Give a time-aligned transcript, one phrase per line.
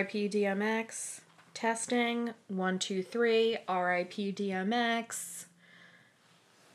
[0.00, 1.20] RIP DMX.
[1.52, 2.32] Testing.
[2.48, 3.58] One, two, three.
[3.68, 5.44] RIP DMX.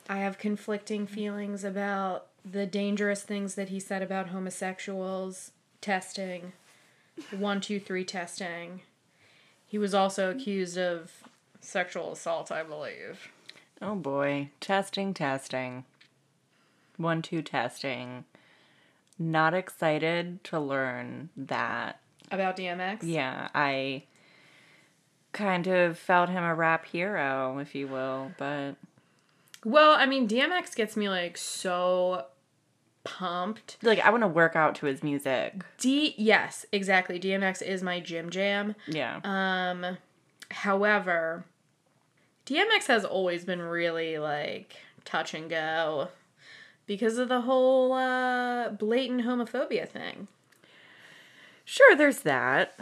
[0.07, 5.51] I have conflicting feelings about the dangerous things that he said about homosexuals.
[5.81, 6.53] Testing.
[7.35, 8.81] One, two, three, testing.
[9.65, 11.11] He was also accused of
[11.61, 13.31] sexual assault, I believe.
[13.81, 14.49] Oh boy.
[14.59, 15.85] Testing, testing.
[16.97, 18.25] One, two, testing.
[19.17, 21.99] Not excited to learn that.
[22.31, 22.99] About DMX?
[23.03, 24.03] Yeah, I
[25.31, 28.73] kind of felt him a rap hero, if you will, but
[29.63, 32.25] Well, I mean, DMX gets me like so
[33.03, 33.77] pumped.
[33.83, 35.63] like I want to work out to his music.
[35.77, 37.19] D yes, exactly.
[37.19, 38.75] DMX is my gym jam.
[38.87, 39.19] Yeah.
[39.23, 39.97] Um
[40.51, 41.45] however,
[42.47, 46.09] DMX has always been really like touch and go
[46.87, 50.27] because of the whole uh blatant homophobia thing.
[51.65, 52.79] Sure, there's that.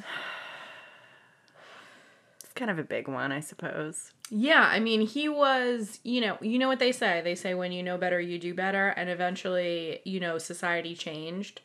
[2.44, 4.12] It's kind of a big one, I suppose.
[4.30, 7.22] Yeah, I mean, he was, you know, you know what they say.
[7.22, 11.62] They say when you know better, you do better, and eventually, you know, society changed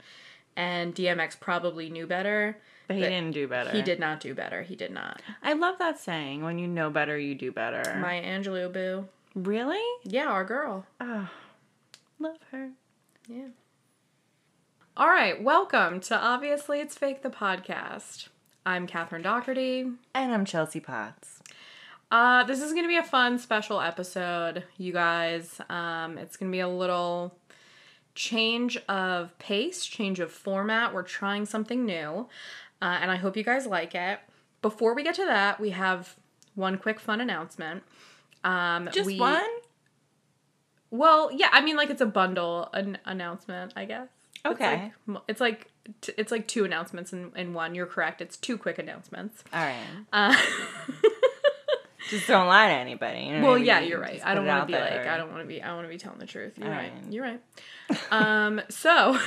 [0.57, 2.59] and DMX probably knew better.
[2.89, 3.71] But he But didn't do better.
[3.71, 4.63] He did not do better.
[4.63, 5.21] He did not.
[5.43, 6.43] I love that saying.
[6.43, 7.97] When you know better, you do better.
[7.99, 9.07] Maya Angelou boo.
[9.35, 9.83] really?
[10.05, 10.87] Yeah, our girl.
[11.01, 11.29] Oh,
[12.19, 12.71] love her.
[13.29, 13.49] Yeah.
[14.99, 18.27] All right, welcome to Obviously It's Fake the podcast.
[18.67, 19.83] I'm Catherine Doherty.
[20.13, 21.39] And I'm Chelsea Potts.
[22.11, 25.61] Uh, this is gonna be a fun special episode, you guys.
[25.71, 27.39] Um, it's gonna be a little
[28.17, 30.93] change of pace, change of format.
[30.93, 32.27] We're trying something new,
[32.83, 34.19] uh, and I hope you guys like it.
[34.62, 36.17] Before we get to that, we have
[36.57, 37.85] one quick fun announcement.
[38.43, 39.49] Um, Just we- one?
[40.91, 44.09] Well, yeah, I mean, like it's a bundle an announcement, I guess.
[44.44, 44.93] Okay.
[45.06, 47.75] It's like, it's like t- it's like two announcements in, in one.
[47.75, 48.21] You're correct.
[48.21, 49.43] It's two quick announcements.
[49.53, 49.76] All right.
[50.12, 50.37] Uh,
[52.10, 53.21] Just don't lie to anybody.
[53.21, 53.66] you know well, I mean?
[53.66, 54.15] yeah, you're right.
[54.15, 55.88] Just I don't want to be like I don't want to be I want to
[55.91, 56.59] be telling the truth.
[56.59, 56.93] You're right.
[56.93, 57.12] right.
[57.12, 57.41] You're right.
[58.10, 59.19] um, so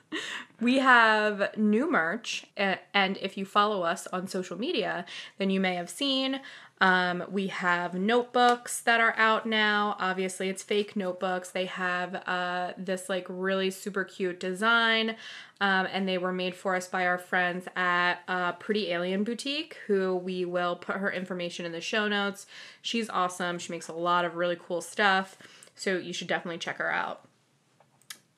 [0.60, 5.04] we have new merch, and if you follow us on social media,
[5.38, 6.40] then you may have seen.
[6.82, 9.94] Um, we have notebooks that are out now.
[10.00, 11.50] Obviously, it's fake notebooks.
[11.50, 15.10] They have uh, this like really super cute design,
[15.60, 19.76] um, and they were made for us by our friends at uh, Pretty Alien Boutique,
[19.86, 22.46] who we will put her information in the show notes.
[22.82, 23.60] She's awesome.
[23.60, 25.38] She makes a lot of really cool stuff,
[25.76, 27.28] so you should definitely check her out.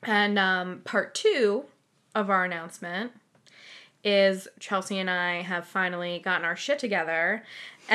[0.03, 1.65] And um, part two
[2.13, 3.11] of our announcement
[4.05, 7.43] is Chelsea and I have finally gotten our shit together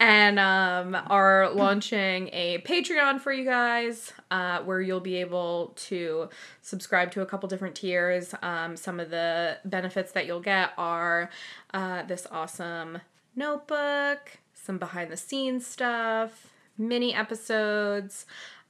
[0.00, 6.28] and um, are launching a Patreon for you guys uh, where you'll be able to
[6.62, 8.34] subscribe to a couple different tiers.
[8.42, 11.30] Um, some of the benefits that you'll get are
[11.74, 12.98] uh, this awesome
[13.36, 16.48] notebook, some behind the scenes stuff,
[16.78, 18.24] mini episodes.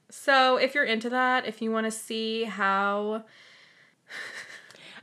[0.09, 3.23] So if you're into that, if you want to see how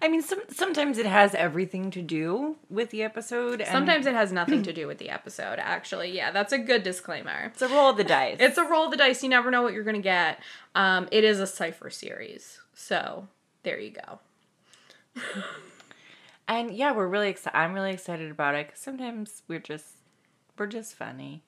[0.02, 3.60] I mean, some, sometimes it has everything to do with the episode.
[3.60, 6.12] And sometimes it has nothing to do with the episode, actually.
[6.12, 7.50] Yeah, that's a good disclaimer.
[7.52, 8.38] it's a roll of the dice.
[8.40, 9.22] It's a roll of the dice.
[9.22, 10.40] You never know what you're going to get.
[10.74, 12.60] Um, it is a cipher series.
[12.74, 13.28] So
[13.62, 14.20] there you go.
[16.48, 17.56] and yeah, we're really excited.
[17.56, 19.96] I'm really excited about it because sometimes we're just
[20.56, 21.42] we're just funny.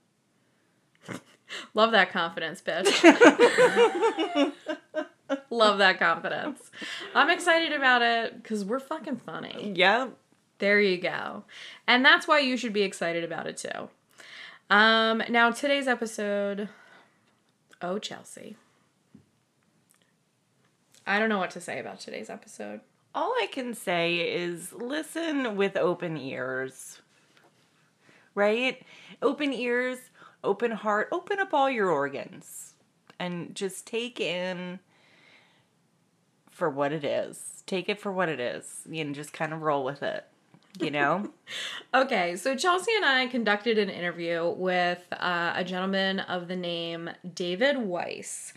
[1.74, 2.92] Love that confidence, bitch.
[5.50, 6.70] Love that confidence.
[7.14, 9.72] I'm excited about it because we're fucking funny.
[9.74, 10.08] Yeah.
[10.58, 11.44] There you go.
[11.86, 13.88] And that's why you should be excited about it too.
[14.70, 16.68] Um, now, today's episode.
[17.80, 18.56] Oh, Chelsea.
[21.06, 22.80] I don't know what to say about today's episode.
[23.14, 27.00] All I can say is listen with open ears.
[28.34, 28.82] Right?
[29.20, 29.98] Open ears,
[30.42, 32.72] open heart, open up all your organs
[33.18, 34.78] and just take in
[36.52, 37.62] for what it is.
[37.66, 38.82] Take it for what it is.
[38.88, 40.24] You know, just kind of roll with it.
[40.80, 41.30] You know?
[41.94, 47.10] Okay, so Chelsea and I conducted an interview with uh, a gentleman of the name
[47.34, 48.54] David Weiss.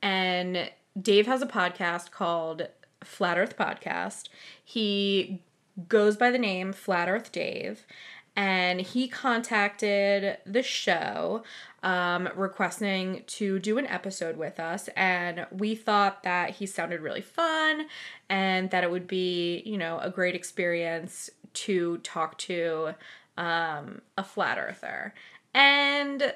[0.00, 2.68] And Dave has a podcast called
[3.04, 4.28] Flat Earth Podcast.
[4.64, 5.42] He
[5.86, 7.84] goes by the name Flat Earth Dave.
[8.38, 11.42] And he contacted the show
[11.82, 14.88] um, requesting to do an episode with us.
[14.96, 17.86] And we thought that he sounded really fun
[18.28, 22.94] and that it would be, you know, a great experience to talk to
[23.36, 25.14] um, a flat earther.
[25.52, 26.32] And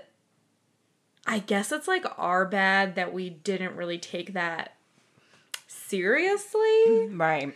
[1.25, 4.75] I guess it's like our bad that we didn't really take that
[5.69, 7.07] seriously.
[7.13, 7.55] right.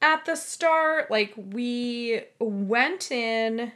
[0.00, 1.10] At the start.
[1.10, 3.72] Like we went in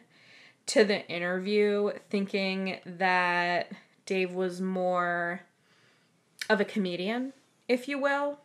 [0.67, 3.73] to the interview thinking that
[4.07, 5.43] Dave was more
[6.49, 7.33] of a comedian,
[7.69, 8.39] if you will,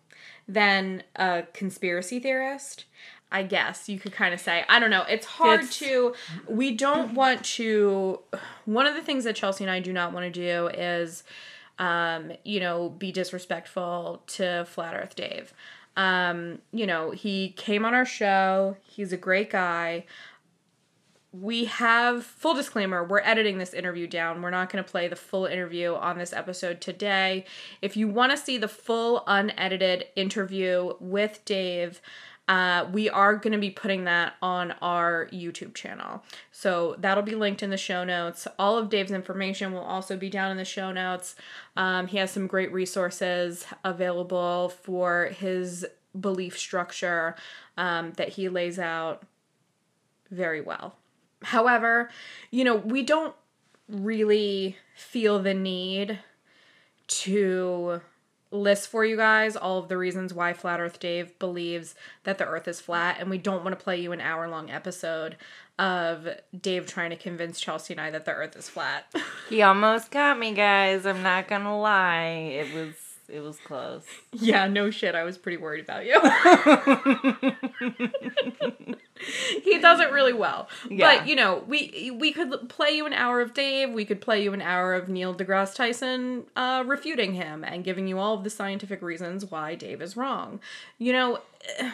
[0.48, 2.86] than a conspiracy theorist.
[3.30, 4.64] I guess you could kind of say.
[4.70, 5.04] I don't know.
[5.10, 6.16] It's hard It's- to.
[6.48, 8.20] We don't want to.
[8.64, 11.24] One of the things that Chelsea and I do not want to do is,
[11.78, 15.54] um, you know, be disrespectful to Flat Earth Dave.
[15.98, 18.78] Um, you know, he came on our show.
[18.84, 20.06] He's a great guy.
[21.34, 24.42] We have full disclaimer we're editing this interview down.
[24.42, 27.46] We're not going to play the full interview on this episode today.
[27.82, 32.00] If you want to see the full unedited interview with dave
[32.48, 36.24] uh, we are going to be putting that on our youtube channel.
[36.52, 38.48] So that'll be linked in the show notes.
[38.58, 41.36] All of dave's information will also be down in the show notes.
[41.76, 45.86] Um, he has some great resources available for his
[46.20, 47.36] belief structure
[47.78, 49.24] um, that he lays out
[50.32, 50.96] very well.
[51.44, 52.10] However,
[52.52, 53.36] you know, we don't
[53.88, 56.20] really feel the need
[57.08, 58.02] to
[58.52, 62.46] list for you guys all of the reasons why Flat Earth Dave believes that the
[62.46, 65.38] earth is flat, and we don't want to play you an hour long episode
[65.78, 66.28] of
[66.60, 69.06] Dave trying to convince Chelsea and I that the earth is flat.
[69.50, 71.06] He almost got me, guys.
[71.06, 72.26] I'm not gonna lie.
[72.26, 72.96] It was
[73.30, 74.04] it was close.
[74.34, 76.20] yeah, no shit, I was pretty worried about you.
[79.64, 80.68] he does it really well.
[80.90, 81.18] Yeah.
[81.18, 83.92] But you know, we we could play you an hour of Dave.
[83.92, 88.08] We could play you an hour of Neil deGrasse Tyson uh, refuting him and giving
[88.08, 90.60] you all of the scientific reasons why Dave is wrong.
[90.98, 91.40] You know.
[91.78, 91.92] eh,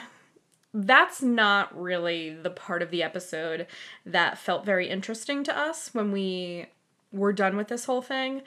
[0.73, 3.67] That's not really the part of the episode
[4.05, 6.67] that felt very interesting to us when we
[7.11, 8.41] were done with this whole thing.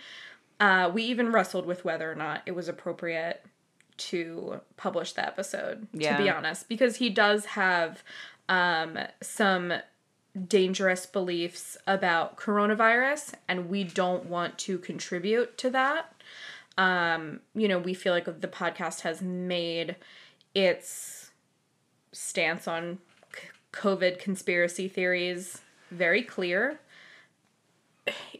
[0.58, 3.44] Uh, we even wrestled with whether or not it was appropriate
[3.98, 5.86] to publish the episode,
[6.16, 8.02] to be honest, because he does have
[8.48, 9.72] um, some
[10.48, 16.14] dangerous beliefs about coronavirus, and we don't want to contribute to that.
[16.78, 19.96] Um, you know, we feel like the podcast has made
[20.54, 21.30] its
[22.12, 22.98] stance on
[23.34, 26.80] c- COVID conspiracy theories very clear.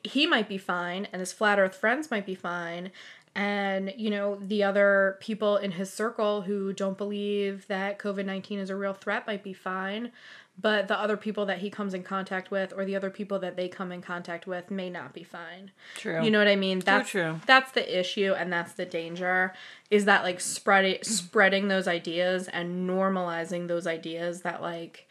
[0.02, 2.92] He might be fine, and his flat earth friends might be fine.
[3.34, 8.58] And, you know, the other people in his circle who don't believe that COVID 19
[8.58, 10.10] is a real threat might be fine.
[10.58, 13.56] But the other people that he comes in contact with, or the other people that
[13.56, 15.70] they come in contact with, may not be fine.
[15.96, 16.24] True.
[16.24, 16.78] You know what I mean?
[16.78, 17.40] That's true.
[17.44, 19.52] that's the issue and that's the danger
[19.90, 25.06] is that like spreading spreading those ideas and normalizing those ideas that like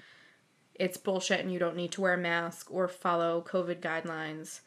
[0.79, 4.59] it's bullshit and you don't need to wear a mask or follow covid guidelines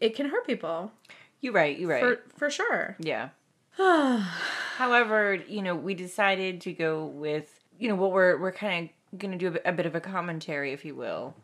[0.00, 0.92] it can hurt people
[1.40, 1.78] You're right.
[1.78, 2.00] You're right.
[2.00, 3.30] for for sure Yeah.
[3.78, 8.94] However, you know, we decided to go with, you know, what we're we're kind of
[9.16, 11.34] going to do a, bit- of a commentary, if you will.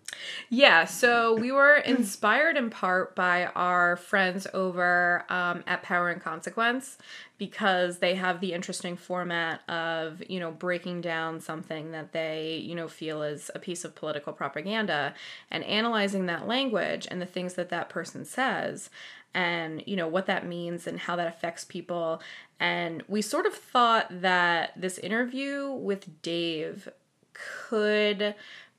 [0.50, 6.20] Yeah, so we were inspired in part by our friends over um, at Power and
[6.20, 6.98] Consequence
[7.38, 12.74] because they have the interesting format of, you know, breaking down something that they, you
[12.74, 15.14] know, feel is a piece of political propaganda
[15.50, 18.90] and analyzing that language and the things that that person says
[19.34, 22.22] and, you know, what that means and how that affects people.
[22.60, 26.88] And we sort of thought that this interview with Dave
[27.34, 28.34] could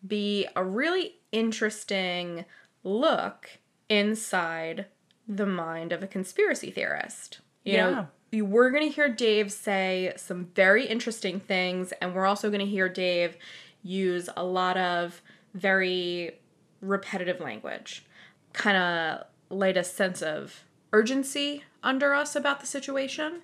[0.06, 2.46] be a really interesting
[2.84, 3.50] look
[3.90, 4.86] inside
[5.28, 7.40] the mind of a conspiracy theorist.
[7.64, 7.90] You Yeah.
[7.90, 12.50] know, you- we're going to hear Dave say some very interesting things, and we're also
[12.50, 13.38] going to hear Dave
[13.84, 15.22] use a lot of
[15.54, 16.40] very
[16.82, 18.06] repetitive language.
[18.54, 23.42] Kind of laid a sense of urgency under us about the situation.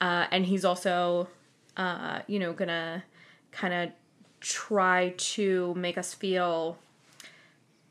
[0.00, 1.28] Uh, and he's also,
[1.76, 3.04] uh, you know, gonna
[3.50, 3.90] kind of
[4.40, 6.78] try to make us feel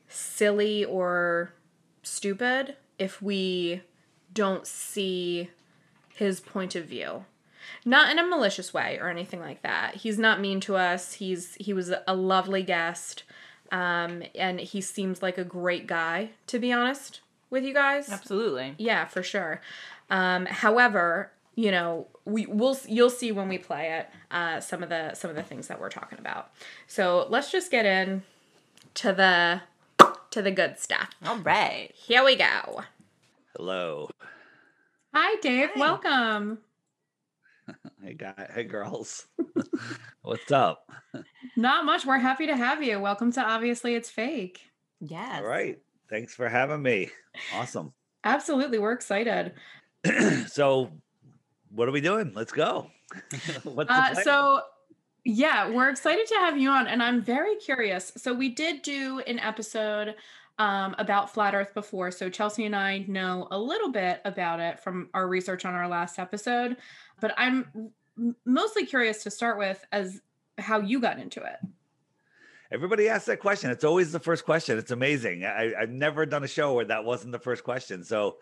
[0.08, 1.54] silly or
[2.04, 3.82] stupid if we
[4.34, 5.50] don't see
[6.16, 7.26] his point of view
[7.84, 11.56] not in a malicious way or anything like that he's not mean to us he's
[11.56, 13.24] he was a lovely guest
[13.72, 18.76] um and he seems like a great guy to be honest with you guys Absolutely.
[18.78, 19.62] yeah, for sure.
[20.10, 24.90] Um, however, you know, we will you'll see when we play it uh, some of
[24.90, 26.52] the some of the things that we're talking about.
[26.86, 28.24] So let's just get in
[28.96, 29.62] to the
[30.32, 31.10] to the good stuff.
[31.26, 31.92] All right.
[31.96, 32.84] Here we go.
[33.56, 34.10] Hello.
[35.14, 35.70] Hi, Dave.
[35.74, 35.80] Hi.
[35.80, 36.60] Welcome.
[38.02, 39.26] Hey guy hey girls.
[40.22, 40.90] What's up?
[41.58, 42.06] Not much.
[42.06, 42.98] We're happy to have you.
[42.98, 44.62] Welcome to Obviously It's Fake.
[45.02, 45.42] Yes.
[45.42, 45.78] All right.
[46.10, 47.10] Thanks for having me.
[47.54, 47.92] Awesome.
[48.24, 49.52] Absolutely, we're excited.
[50.48, 50.92] so
[51.78, 52.32] what are we doing?
[52.36, 52.92] Let's go.
[53.88, 54.62] Uh, so
[55.24, 58.12] Yeah, we're excited to have you on, and I'm very curious.
[58.18, 60.16] So we did do an episode
[60.58, 64.80] um, about flat Earth before, so Chelsea and I know a little bit about it
[64.80, 66.78] from our research on our last episode.
[67.22, 67.92] But I'm
[68.44, 70.20] mostly curious to start with as
[70.58, 71.58] how you got into it.
[72.72, 73.70] Everybody asks that question.
[73.70, 74.78] It's always the first question.
[74.78, 75.46] It's amazing.
[75.46, 78.04] I, I've never done a show where that wasn't the first question.
[78.04, 78.38] So,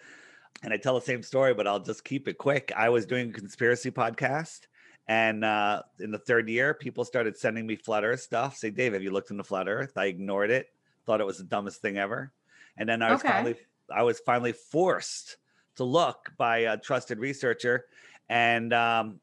[0.63, 2.71] and I tell the same story, but I'll just keep it quick.
[2.75, 4.61] I was doing a conspiracy podcast
[5.07, 8.57] and uh, in the third year, people started sending me flat Earth stuff.
[8.57, 9.97] Say, Dave, have you looked into flat Earth?
[9.97, 10.69] I ignored it,
[11.05, 12.31] thought it was the dumbest thing ever.
[12.77, 13.29] And then I was okay.
[13.29, 13.55] finally,
[13.95, 15.37] I was finally forced
[15.75, 17.85] to look by a trusted researcher,
[18.29, 19.19] and um,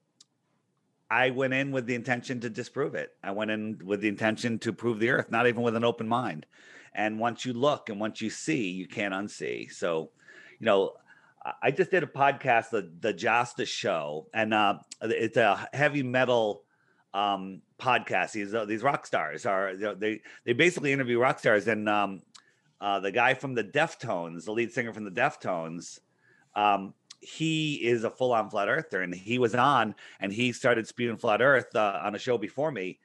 [1.11, 3.11] I went in with the intention to disprove it.
[3.23, 6.07] I went in with the intention to prove the Earth, not even with an open
[6.07, 6.47] mind.
[6.95, 9.73] And once you look and once you see, you can't unsee.
[9.73, 10.11] So,
[10.61, 10.93] you know,
[11.63, 16.63] I just did a podcast, the the Jasta Show, and uh, it's a heavy metal
[17.15, 18.33] um, podcast.
[18.33, 22.23] These uh, these rock stars are they they basically interview rock stars, and um,
[22.81, 25.99] uh, the guy from the Deftones, the lead singer from the Deftones,
[26.55, 30.87] um, he is a full on flat earther, and he was on, and he started
[30.87, 33.01] spewing flat Earth uh, on a show before me,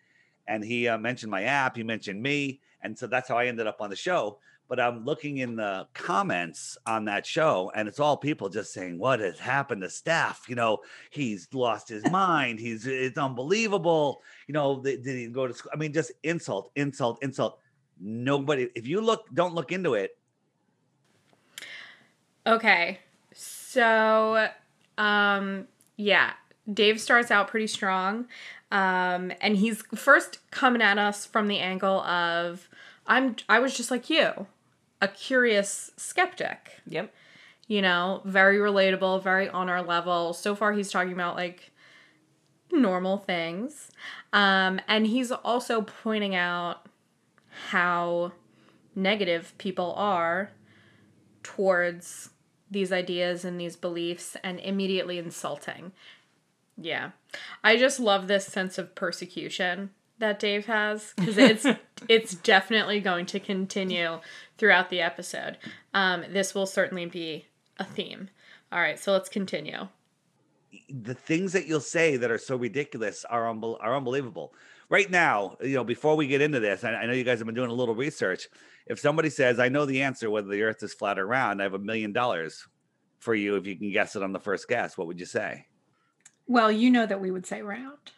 [0.47, 3.65] and he uh, mentioned my app, he mentioned me, and so that's how I ended
[3.65, 4.37] up on the show
[4.67, 8.97] but I'm looking in the comments on that show, and it's all people just saying,
[8.97, 10.45] "What has happened to Steph?
[10.47, 12.59] You know, he's lost his mind.
[12.59, 14.21] He's it's unbelievable.
[14.47, 15.71] You know, did he go to school?
[15.73, 17.59] I mean, just insult, insult, insult.
[17.99, 18.69] Nobody.
[18.75, 20.17] If you look, don't look into it.
[22.45, 22.99] Okay,
[23.33, 24.47] so,
[24.97, 26.31] um, yeah,
[26.73, 28.27] Dave starts out pretty strong,
[28.71, 32.69] um, and he's first coming at us from the angle of.
[33.09, 34.47] I'm I was just like you
[35.01, 36.81] a curious skeptic.
[36.87, 37.13] Yep.
[37.67, 40.33] You know, very relatable, very on our level.
[40.33, 41.71] So far, he's talking about like
[42.71, 43.91] normal things.
[44.33, 46.87] Um, and he's also pointing out
[47.69, 48.31] how
[48.95, 50.51] negative people are
[51.43, 52.29] towards
[52.69, 55.91] these ideas and these beliefs and immediately insulting.
[56.77, 57.11] Yeah.
[57.63, 61.65] I just love this sense of persecution that Dave has because it's
[62.09, 64.19] it's definitely going to continue
[64.57, 65.57] throughout the episode.
[65.93, 67.45] Um, this will certainly be
[67.77, 68.29] a theme.
[68.71, 69.87] All right, so let's continue.
[70.89, 74.53] The things that you'll say that are so ridiculous are unbe- are unbelievable.
[74.89, 77.45] Right now, you know, before we get into this, I, I know you guys have
[77.45, 78.47] been doing a little research.
[78.85, 81.63] If somebody says, "I know the answer whether the Earth is flat or round," I
[81.63, 82.67] have a million dollars
[83.19, 84.97] for you if you can guess it on the first guess.
[84.97, 85.65] What would you say?
[86.45, 88.11] Well, you know that we would say round.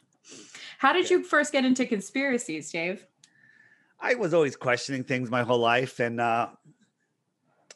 [0.77, 3.05] How did you first get into conspiracies, Dave?
[4.01, 5.99] I was always questioning things my whole life.
[5.99, 6.49] And uh,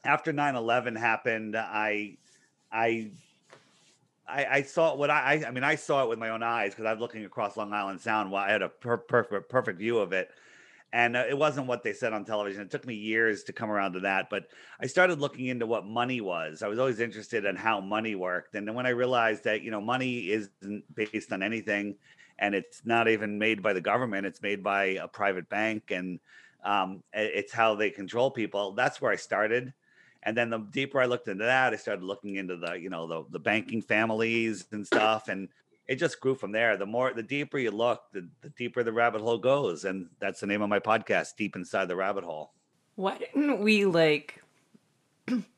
[0.04, 2.18] after 9 11 happened, I,
[2.72, 3.12] I,
[4.28, 6.86] I, I saw what I, I mean, I saw it with my own eyes because
[6.86, 10.00] I was looking across Long Island Sound while I had a per- perfect, perfect view
[10.00, 10.30] of it.
[10.94, 12.62] And uh, it wasn't what they said on television.
[12.62, 14.30] It took me years to come around to that.
[14.30, 14.46] But
[14.80, 16.62] I started looking into what money was.
[16.62, 18.54] I was always interested in how money worked.
[18.54, 21.96] And then when I realized that, you know, money isn't based on anything,
[22.40, 26.20] and it's not even made by the government it's made by a private bank and
[26.66, 29.74] um, it's how they control people that's where i started.
[30.26, 33.08] And then the deeper i looked into that i started looking into the you know
[33.08, 35.50] the, the banking families and stuff and
[35.88, 36.78] it just grew from there.
[36.78, 40.40] The more the deeper you look the, the deeper the rabbit hole goes and that's
[40.40, 42.52] the name of my podcast deep inside the rabbit hole.
[42.96, 44.43] Why didn't we like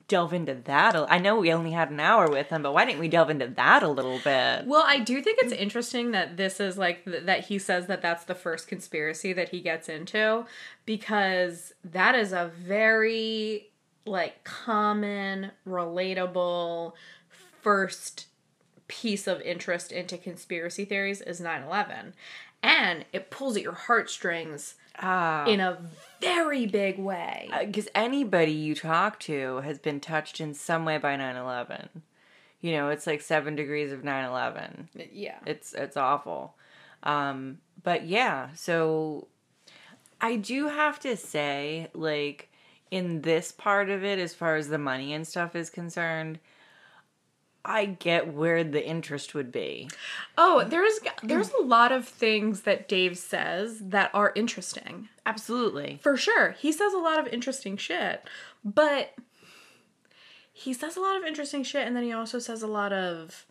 [0.07, 0.95] delve into that.
[1.09, 3.47] I know we only had an hour with him, but why didn't we delve into
[3.47, 4.65] that a little bit?
[4.65, 8.01] Well, I do think it's interesting that this is like th- that he says that
[8.01, 10.45] that's the first conspiracy that he gets into
[10.85, 13.71] because that is a very
[14.05, 16.93] like common, relatable
[17.61, 18.27] first
[18.87, 22.13] piece of interest into conspiracy theories is 9/11.
[22.61, 25.77] And it pulls at your heartstrings uh, in a
[26.21, 27.49] very big way.
[27.65, 32.01] Because uh, anybody you talk to has been touched in some way by 9 11.
[32.61, 34.89] You know, it's like seven degrees of 9 11.
[35.11, 35.37] Yeah.
[35.45, 36.55] It's, it's awful.
[37.03, 39.27] Um, but yeah, so
[40.19, 42.49] I do have to say, like,
[42.89, 46.39] in this part of it, as far as the money and stuff is concerned,
[47.65, 49.89] I get where the interest would be.
[50.37, 55.09] Oh, there's there's a lot of things that Dave says that are interesting.
[55.25, 55.99] Absolutely.
[56.03, 56.51] For sure.
[56.51, 58.23] He says a lot of interesting shit.
[58.63, 59.15] But
[60.53, 63.45] he says a lot of interesting shit and then he also says a lot of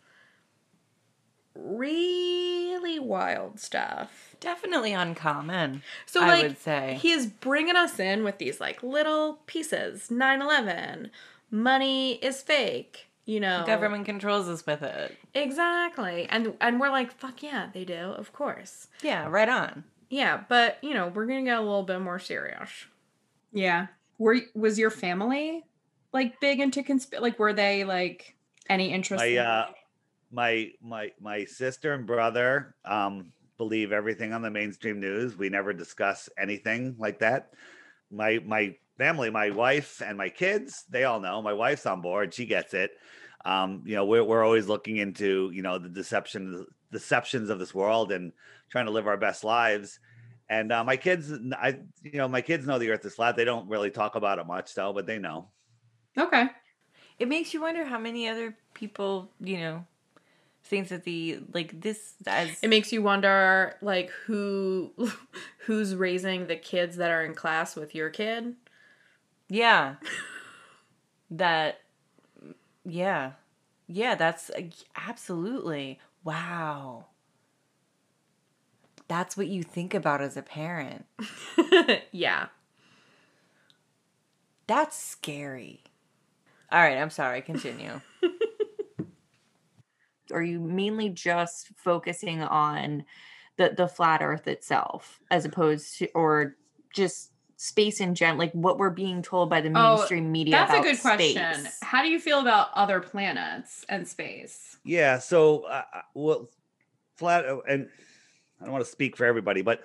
[1.53, 4.35] really wild stuff.
[4.39, 5.83] Definitely uncommon.
[6.05, 10.09] So I like, would say he is bringing us in with these like little pieces.
[10.09, 11.09] 9/11,
[11.51, 15.17] money is fake you know Government controls us with it.
[15.33, 19.83] exactly and and we're like fuck yeah they do of course Yeah, right on.
[20.09, 22.69] yeah but you know we're gonna get a little bit more serious
[23.51, 23.87] Yeah.
[24.17, 25.63] Were was your family
[26.13, 28.35] like big into consp like were they like
[28.69, 29.65] any interest My in- uh,
[30.31, 35.37] my my my sister and brother um believe everything on the mainstream news.
[35.37, 37.51] We never discuss anything like that.
[38.11, 41.41] My my family, my wife and my kids, they all know.
[41.41, 42.33] My wife's on board.
[42.33, 42.91] She gets it.
[43.43, 47.75] Um, you know, we're we're always looking into, you know, the deception deceptions of this
[47.75, 48.31] world and
[48.69, 49.99] trying to live our best lives.
[50.49, 53.35] And uh, my kids, I, you know, my kids know the Earth is flat.
[53.35, 55.47] They don't really talk about it much, though, but they know.
[56.17, 56.47] Okay.
[57.17, 59.85] It makes you wonder how many other people, you know,
[60.63, 64.91] think that the like this as it makes you wonder like who
[65.59, 68.55] who's raising the kids that are in class with your kid
[69.49, 69.95] yeah.
[71.31, 71.81] That
[72.83, 73.33] yeah.
[73.87, 74.61] Yeah that's uh,
[74.95, 75.99] absolutely.
[76.23, 77.05] Wow.
[79.07, 81.05] That's what you think about as a parent.
[82.11, 82.47] Yeah.
[84.67, 85.83] That's scary.
[86.71, 87.41] All right i'm sorry.
[87.41, 88.01] Continue.
[90.33, 93.05] Are you mainly just focusing on
[93.57, 96.55] the the flat earth itself as opposed to or
[96.93, 100.71] just space in general like what we're being told by the Oh, mainstream media That's
[100.71, 101.67] a about good question.
[101.81, 104.77] How do you feel about other planets and space?
[104.83, 105.19] Yeah.
[105.19, 106.49] So, uh, uh, well,
[107.15, 107.89] flat, uh, and
[108.59, 109.81] I don't want to speak for everybody, but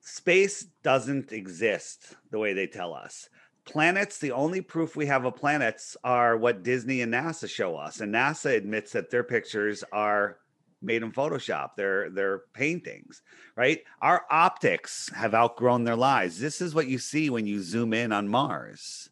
[0.00, 3.28] space doesn't exist the way they tell us.
[3.64, 8.00] Planets, the only proof we have of planets are what Disney and NASA show us.
[8.00, 10.38] And NASA admits that their pictures are
[10.80, 11.70] made in Photoshop.
[11.76, 13.22] They're they're paintings,
[13.56, 13.80] right?
[14.00, 16.38] Our optics have outgrown their lives.
[16.38, 19.10] This is what you see when you zoom in on Mars.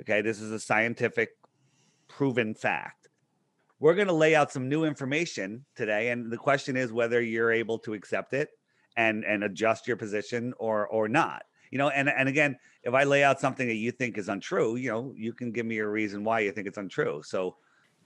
[0.00, 1.30] Okay, this is a scientific
[2.08, 3.08] proven fact.
[3.80, 7.52] We're going to lay out some new information today and the question is whether you're
[7.52, 8.50] able to accept it
[8.96, 11.44] and and adjust your position or or not.
[11.70, 14.76] You know, and and again, if I lay out something that you think is untrue,
[14.76, 17.22] you know, you can give me a reason why you think it's untrue.
[17.24, 17.56] So,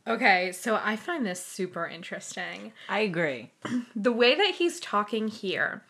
[0.06, 3.50] okay so i find this super interesting i agree
[3.96, 5.82] the way that he's talking here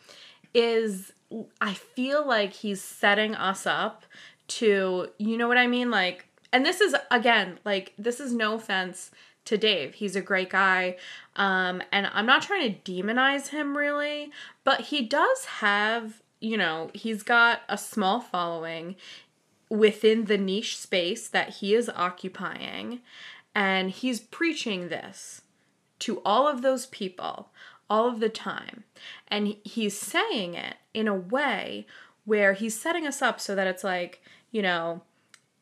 [0.55, 1.13] is
[1.61, 4.05] I feel like he's setting us up
[4.49, 5.91] to, you know what I mean?
[5.91, 9.11] Like, and this is again, like, this is no offense
[9.47, 9.95] to Dave.
[9.95, 10.97] He's a great guy.
[11.37, 14.31] Um, and I'm not trying to demonize him really,
[14.65, 18.97] but he does have, you know, he's got a small following
[19.69, 23.01] within the niche space that he is occupying.
[23.55, 25.43] And he's preaching this
[26.01, 27.51] to all of those people
[27.93, 28.85] all of the time.
[29.29, 31.87] And he's saying it in a way
[32.25, 35.03] where he's setting us up so that it's like, you know,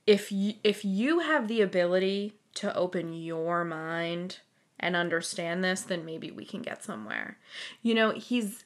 [0.06, 4.38] if you if you have the ability to open your mind
[4.78, 7.38] and understand this, then maybe we can get somewhere.
[7.82, 8.64] You know, he's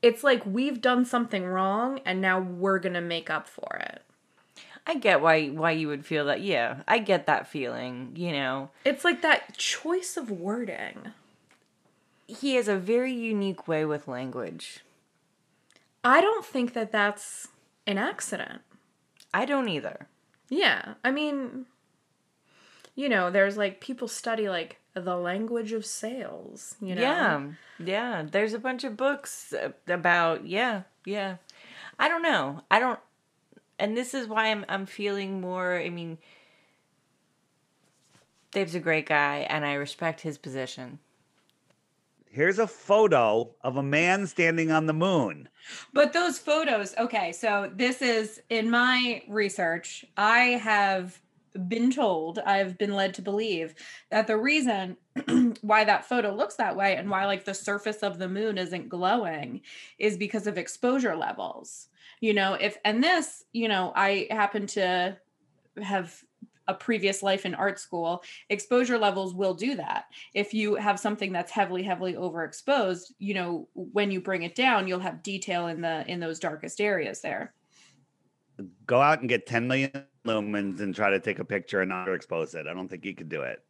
[0.00, 4.02] it's like we've done something wrong and now we're going to make up for it.
[4.86, 8.70] I get why why you would feel that yeah i get that feeling you know
[8.84, 11.12] It's like that choice of wording.
[12.26, 14.80] he has a very unique way with language
[16.06, 17.48] I don't think that that's
[17.86, 18.60] an accident.
[19.32, 20.06] i don't either
[20.50, 21.64] Yeah, I mean,
[22.94, 27.00] you know, there's like people study like the language of sales, you know?
[27.00, 27.40] Yeah,
[27.78, 28.22] yeah.
[28.30, 31.36] There's a bunch of books uh, about yeah, yeah.
[31.98, 32.62] I don't know.
[32.70, 33.00] I don't,
[33.84, 35.76] and this is why I'm I'm feeling more.
[35.76, 36.16] I mean,
[38.50, 41.00] Dave's a great guy, and I respect his position.
[42.30, 45.50] here's a photo of a man standing on the moon.
[45.92, 51.20] But those photos, okay, so this is in my research, I have
[51.68, 53.74] been told, I've been led to believe
[54.10, 54.96] that the reason
[55.60, 58.88] why that photo looks that way and why like the surface of the moon isn't
[58.88, 59.60] glowing
[59.98, 61.88] is because of exposure levels.
[62.24, 65.18] You know, if and this, you know, I happen to
[65.82, 66.18] have
[66.66, 70.06] a previous life in art school, exposure levels will do that.
[70.32, 74.88] If you have something that's heavily, heavily overexposed, you know, when you bring it down,
[74.88, 77.52] you'll have detail in the in those darkest areas there.
[78.86, 79.90] Go out and get 10 million
[80.26, 82.66] lumens and try to take a picture and underexpose it.
[82.66, 83.62] I don't think you could do it.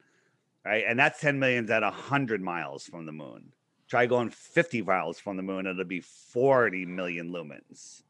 [0.64, 0.84] Right.
[0.86, 3.52] And that's 10 millions at 100 miles from the moon.
[3.88, 8.04] Try going 50 miles from the moon, it'll be 40 million lumens.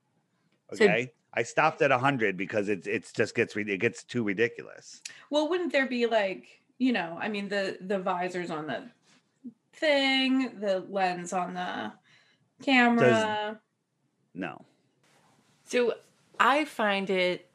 [0.72, 1.12] So- Okay.
[1.36, 5.02] I stopped at 100 because it's it's just gets it gets too ridiculous.
[5.30, 6.46] Well, wouldn't there be like,
[6.78, 8.88] you know, I mean the the visors on the
[9.72, 11.92] thing, the lens on the
[12.62, 13.60] camera.
[14.32, 14.64] No.
[15.64, 15.94] So
[16.38, 17.50] I find it.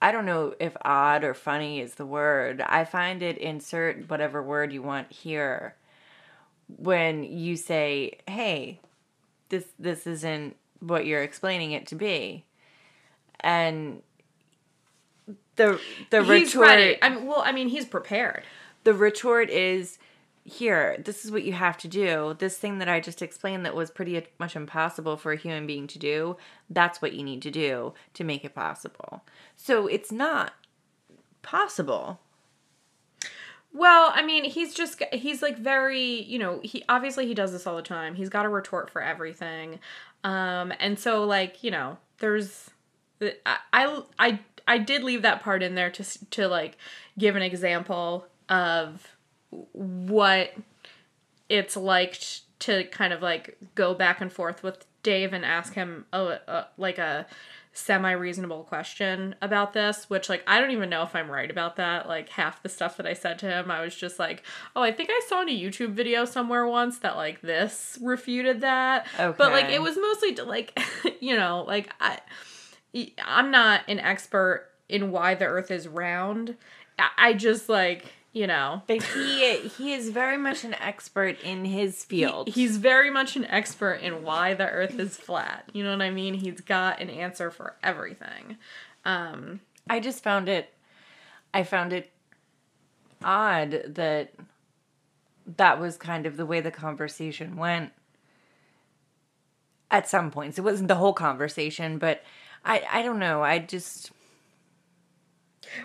[0.00, 2.60] I don't know if odd or funny is the word.
[2.60, 5.74] I find it insert whatever word you want here
[6.68, 8.80] when you say, "Hey,
[9.48, 10.56] this this isn't
[10.86, 12.44] what you're explaining it to be."
[13.40, 14.02] And
[15.56, 16.98] the the he's retort ready.
[17.02, 18.44] I mean, well, I mean, he's prepared.
[18.84, 19.98] the retort is
[20.46, 23.74] here this is what you have to do this thing that i just explained that
[23.74, 26.36] was pretty much impossible for a human being to do
[26.68, 29.24] that's what you need to do to make it possible
[29.56, 30.52] so it's not
[31.42, 32.20] possible
[33.72, 37.66] Well, I mean, he's just he's like very, you know, he obviously he does this
[37.66, 38.14] all the time.
[38.14, 39.80] He's got a retort for everything.
[40.24, 42.70] Um and so like, you know, there's
[43.46, 46.76] I I I, did leave that part in there to to like
[47.18, 49.16] give an example of
[49.72, 50.54] what
[51.48, 52.18] it's like
[52.60, 56.66] to kind of like go back and forth with Dave and ask him a, a
[56.76, 57.26] like a
[57.74, 61.76] semi reasonable question about this, which like I don't even know if I'm right about
[61.76, 62.08] that.
[62.08, 64.42] Like half the stuff that I said to him, I was just like,
[64.74, 68.62] "Oh, I think I saw in a YouTube video somewhere once that like this refuted
[68.62, 69.36] that." Okay.
[69.36, 70.80] But like it was mostly to, like
[71.20, 72.20] you know, like I
[73.24, 76.56] I'm not an expert in why the earth is round.
[76.98, 81.64] I, I just like, you know, but he he is very much an expert in
[81.64, 85.70] his field he- he's very much an expert in why the earth is flat.
[85.72, 86.34] You know what I mean?
[86.34, 88.56] He's got an answer for everything.
[89.04, 90.72] Um i just found it
[91.52, 92.10] i found it
[93.22, 94.32] odd that
[95.58, 97.92] that was kind of the way the conversation went
[99.90, 102.22] at some points it wasn't the whole conversation but
[102.64, 104.10] i i don't know i just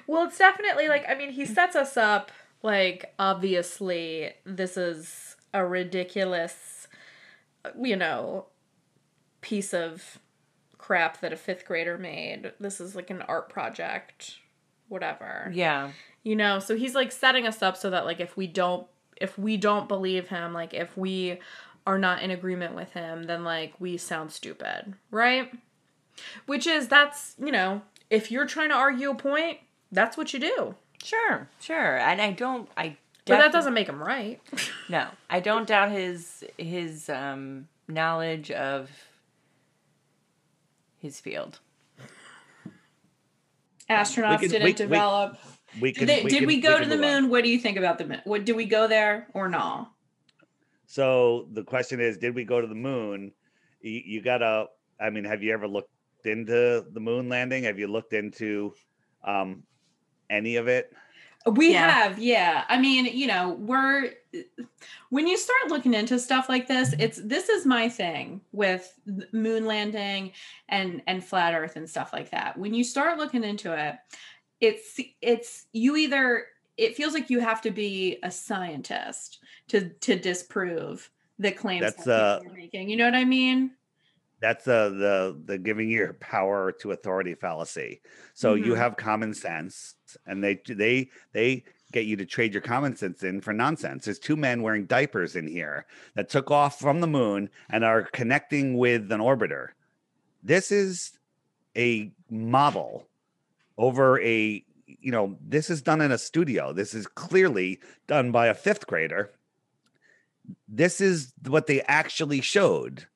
[0.07, 5.65] Well, it's definitely like I mean, he sets us up like obviously this is a
[5.65, 6.87] ridiculous
[7.81, 8.45] you know
[9.41, 10.19] piece of
[10.77, 12.51] crap that a 5th grader made.
[12.59, 14.37] This is like an art project
[14.89, 15.51] whatever.
[15.53, 15.91] yeah
[16.23, 18.87] You know, so he's like setting us up so that like if we don't
[19.19, 21.39] if we don't believe him, like if we
[21.85, 25.51] are not in agreement with him, then like we sound stupid, right?
[26.45, 29.59] Which is that's, you know, if you're trying to argue a point,
[29.91, 30.75] that's what you do.
[31.03, 31.97] Sure, sure.
[31.97, 34.39] And I don't I But that doesn't make him right.
[34.89, 35.07] No.
[35.29, 38.89] I don't doubt his his um knowledge of
[40.99, 41.59] his field.
[43.89, 45.37] Astronauts We could- didn't we- we- develop.
[45.79, 47.21] We Did, can, they, did can- we go to can the move on.
[47.23, 47.29] moon?
[47.31, 48.21] What do you think about the moon?
[48.25, 49.87] What did we go there or no?
[50.87, 53.31] So the question is, did we go to the moon?
[53.81, 54.65] You, you gotta.
[54.99, 55.91] I mean, have you ever looked
[56.25, 57.63] into the moon landing?
[57.65, 58.73] Have you looked into
[59.23, 59.61] um,
[60.29, 60.93] any of it?
[61.45, 61.89] We Yeah.
[61.89, 62.65] have, yeah.
[62.67, 64.13] I mean, you know, we're
[65.09, 68.93] when you start looking into stuff like this, it's this is my thing with
[69.31, 70.33] moon landing
[70.67, 72.57] and and flat earth and stuff like that.
[72.57, 73.95] When you start looking into it,
[74.59, 76.45] it's it's you either
[76.77, 79.39] it feels like you have to be a scientist
[79.69, 82.89] to to disprove the claims That's, that people uh, are making.
[82.89, 83.71] You know what I mean?
[84.41, 88.01] That's uh, the the giving your power to authority fallacy.
[88.33, 88.77] So you Mhm.
[88.77, 93.41] have common sense, and they they they get you to trade your common sense in
[93.41, 94.05] for nonsense.
[94.05, 98.03] There's two men wearing diapers in here that took off from the moon and are
[98.03, 99.69] connecting with an orbiter.
[100.41, 101.19] This is
[101.75, 103.07] a model
[103.77, 106.71] over a you know this is done in a studio.
[106.71, 109.31] This is clearly done by a fifth grader.
[110.67, 113.07] This is what they actually showed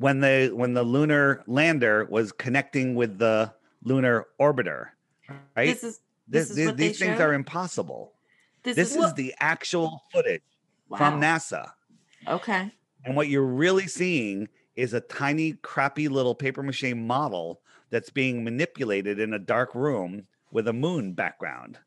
[0.00, 3.52] when the when the lunar lander was connecting with the
[3.84, 4.88] lunar orbiter
[5.54, 5.66] right?
[5.66, 8.12] This is This- this is these these things are impossible.
[8.62, 10.42] This, this is, is the actual footage
[10.96, 11.72] from nasa.
[12.26, 12.72] Okay.
[13.04, 17.60] and what you're really seeing is a tiny crappy little paper mache model
[17.90, 21.78] that's being manipulated in a dark room with a moon background.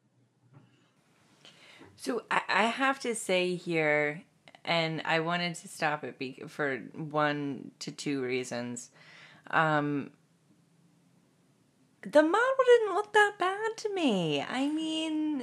[1.95, 4.23] So I, I have to say here,
[4.65, 8.89] and I wanted to stop it be, for one to two reasons.
[9.52, 10.12] Um,
[12.02, 14.41] the model didn't look that bad to me.
[14.41, 15.41] I mean,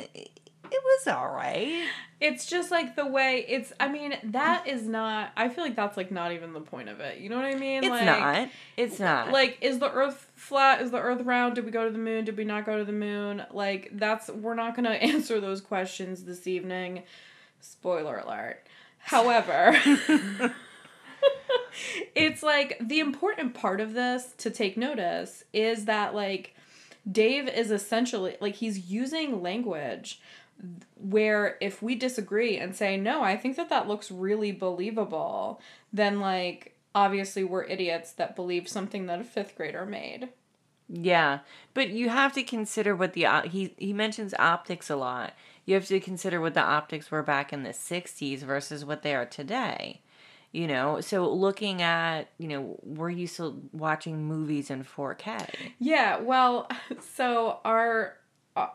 [0.73, 1.85] it was all right.
[2.21, 5.97] It's just like the way it's I mean, that is not I feel like that's
[5.97, 7.19] like not even the point of it.
[7.19, 7.85] You know what I mean?
[7.85, 8.49] It's like, not.
[8.77, 9.33] It's not.
[9.33, 10.83] Like, is the earth flat?
[10.83, 11.55] Is the earth round?
[11.55, 12.25] Did we go to the moon?
[12.25, 13.45] Did we not go to the moon?
[13.53, 17.05] Like, that's we're not gonna answer those questions this evening.
[17.61, 18.63] Spoiler alert.
[19.01, 19.77] However,
[22.15, 26.55] it's like the important part of this to take notice is that like
[27.11, 30.21] Dave is essentially like he's using language
[30.97, 35.61] where if we disagree and say no, I think that that looks really believable,
[35.93, 40.29] then like obviously we're idiots that believe something that a 5th grader made.
[40.93, 41.41] Yeah,
[41.73, 45.35] but you have to consider what the he he mentions optics a lot.
[45.71, 49.15] You have to consider what the optics were back in the '60s versus what they
[49.15, 50.01] are today.
[50.51, 55.49] You know, so looking at you know we're used to watching movies in 4K.
[55.79, 56.69] Yeah, well,
[57.15, 58.17] so our
[58.57, 58.67] uh,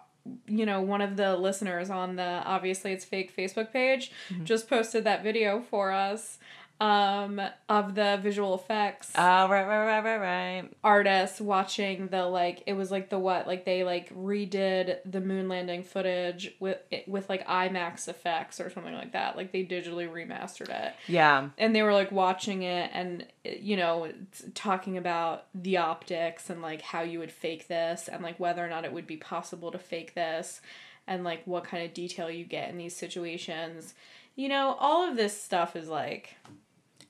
[0.47, 4.13] you know, one of the listeners on the obviously it's fake Facebook page
[4.45, 6.39] just posted that video for us
[6.81, 10.69] um of the visual effects Oh, right, right, right, right, right.
[10.83, 15.47] artists watching the like it was like the what like they like redid the moon
[15.47, 19.37] landing footage with with like IMAX effects or something like that.
[19.37, 20.93] Like they digitally remastered it.
[21.07, 24.11] Yeah, and they were like watching it and you know
[24.53, 28.67] talking about the optics and like how you would fake this and like whether or
[28.69, 30.59] not it would be possible to fake this
[31.07, 33.93] and like what kind of detail you get in these situations.
[34.35, 36.35] You know all of this stuff is like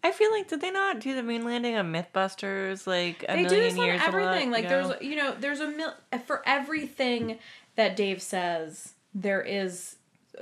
[0.06, 3.44] I feel like did they not do the moon landing on MythBusters like a they
[3.44, 4.88] do this on everything like ago?
[4.90, 5.94] there's you know there's a mil
[6.26, 7.40] for everything
[7.76, 9.96] that dave says there is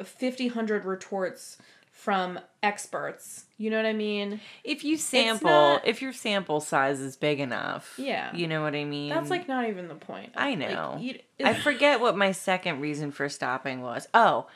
[0.03, 1.57] 50 100 retorts
[1.91, 6.99] from experts you know what i mean if you sample not- if your sample size
[6.99, 7.93] is big enough.
[7.97, 8.35] Yeah.
[8.35, 9.09] you know what I mean.
[9.09, 10.97] that's like not even the point I Like, know.
[10.99, 14.07] you- I forget what my second reason for stopping was.
[14.13, 14.47] Oh,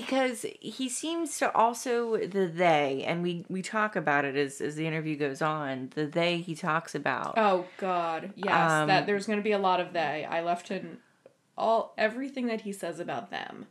[0.00, 4.76] because he seems to also the they, and we we talk about it as as
[4.76, 5.90] the interview goes on.
[5.94, 7.34] The they he talks about.
[7.36, 10.70] oh god yes Um, that there's going to be a lot of they i left
[10.70, 10.98] in
[11.56, 13.66] all everything that he says about them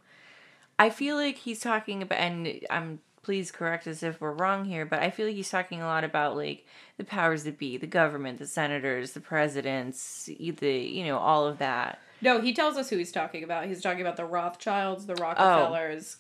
[0.77, 4.85] I feel like he's talking about, and I'm please correct us if we're wrong here,
[4.85, 6.65] but I feel like he's talking a lot about like
[6.97, 11.57] the powers that be, the government, the senators, the presidents, the you know all of
[11.59, 11.99] that.
[12.25, 15.21] No he tells us who he's talking about he's talking about the rothschilds the oh.
[15.21, 16.17] rockefellers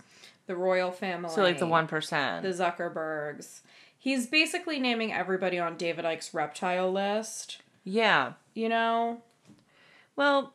[0.47, 2.43] the royal family So like the one percent.
[2.43, 3.61] the Zuckerbergs.
[3.97, 7.57] He's basically naming everybody on David Icke's reptile list.
[7.83, 8.33] Yeah.
[8.53, 9.21] You know,
[10.15, 10.53] Well,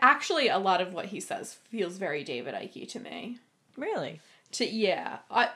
[0.00, 3.38] actually, a lot of what he says feels very David Icke to me.
[3.76, 4.20] Really.
[4.52, 5.50] To yeah, I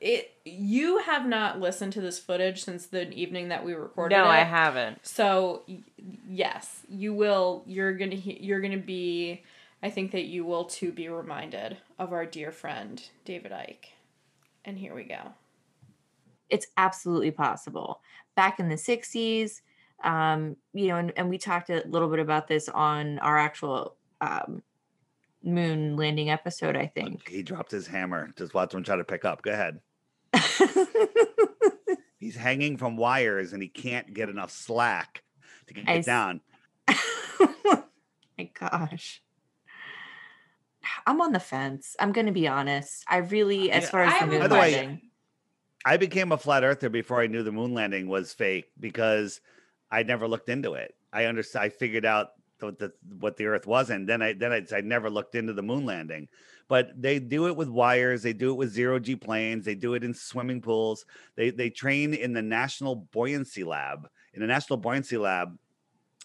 [0.00, 4.24] it you have not listened to this footage since the evening that we recorded No,
[4.24, 4.28] it.
[4.28, 5.06] I haven't.
[5.06, 5.78] So y-
[6.28, 7.62] yes, you will.
[7.66, 9.42] You're gonna you're gonna be.
[9.82, 13.90] I think that you will too be reminded of our dear friend David Icke.
[14.64, 15.32] And here we go.
[16.50, 18.00] it's absolutely possible.
[18.34, 19.60] Back in the 60s,
[20.02, 23.94] um, you know, and, and we talked a little bit about this on our actual
[24.20, 24.62] um,
[25.42, 27.28] moon landing episode, I think.
[27.28, 28.30] He dropped his hammer.
[28.36, 29.42] Just watch him try to pick up.
[29.42, 29.80] Go ahead.
[32.18, 35.22] He's hanging from wires and he can't get enough slack
[35.66, 36.40] to get I s- down.
[38.38, 39.22] My gosh.
[41.06, 41.96] I'm on the fence.
[41.98, 43.04] I'm going to be honest.
[43.08, 45.00] I really, as Yeah, far as I the moon the way, landing,
[45.84, 49.40] I became a flat earther before I knew the moon landing was fake because
[49.90, 50.94] I never looked into it.
[51.12, 51.64] I understand.
[51.64, 52.28] I figured out
[52.60, 55.52] the, the, what the Earth was, and then I then I, I never looked into
[55.52, 56.28] the moon landing.
[56.68, 58.22] But they do it with wires.
[58.22, 59.64] They do it with zero G planes.
[59.64, 61.04] They do it in swimming pools.
[61.36, 64.08] They they train in the National Buoyancy Lab.
[64.34, 65.58] In the National Buoyancy Lab,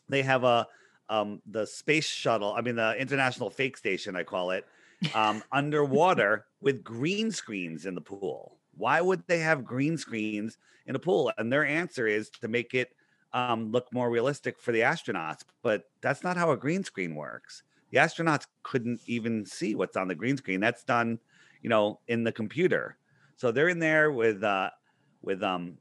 [0.07, 0.67] they have a
[1.09, 2.53] um, the space shuttle.
[2.53, 4.15] I mean, the International Fake Station.
[4.15, 4.65] I call it
[5.13, 8.57] um, underwater with green screens in the pool.
[8.77, 11.31] Why would they have green screens in a pool?
[11.37, 12.89] And their answer is to make it
[13.35, 15.41] um, look more realistic for the astronauts.
[15.61, 17.61] But that's not how a green screen works.
[17.91, 20.59] The astronauts couldn't even see what's on the green screen.
[20.59, 21.19] That's done,
[21.61, 22.97] you know, in the computer.
[23.35, 24.71] So they're in there with uh,
[25.21, 25.77] with um,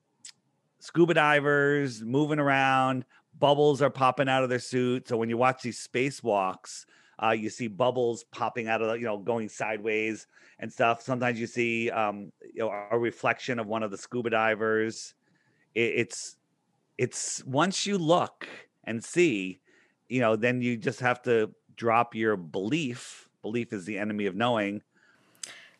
[0.81, 3.05] scuba divers moving around.
[3.39, 5.09] Bubbles are popping out of their suit.
[5.09, 6.87] So when you watch these spacewalks,
[7.23, 10.27] uh, you see bubbles popping out of the, you know, going sideways
[10.61, 11.03] and stuff.
[11.03, 15.15] Sometimes you see, um, you know, a reflection of one of the scuba divers.
[15.75, 16.37] It, it's,
[16.99, 18.47] it's once you look
[18.85, 19.61] and see,
[20.09, 23.29] you know, then you just have to drop your belief.
[23.43, 24.83] Belief is the enemy of knowing.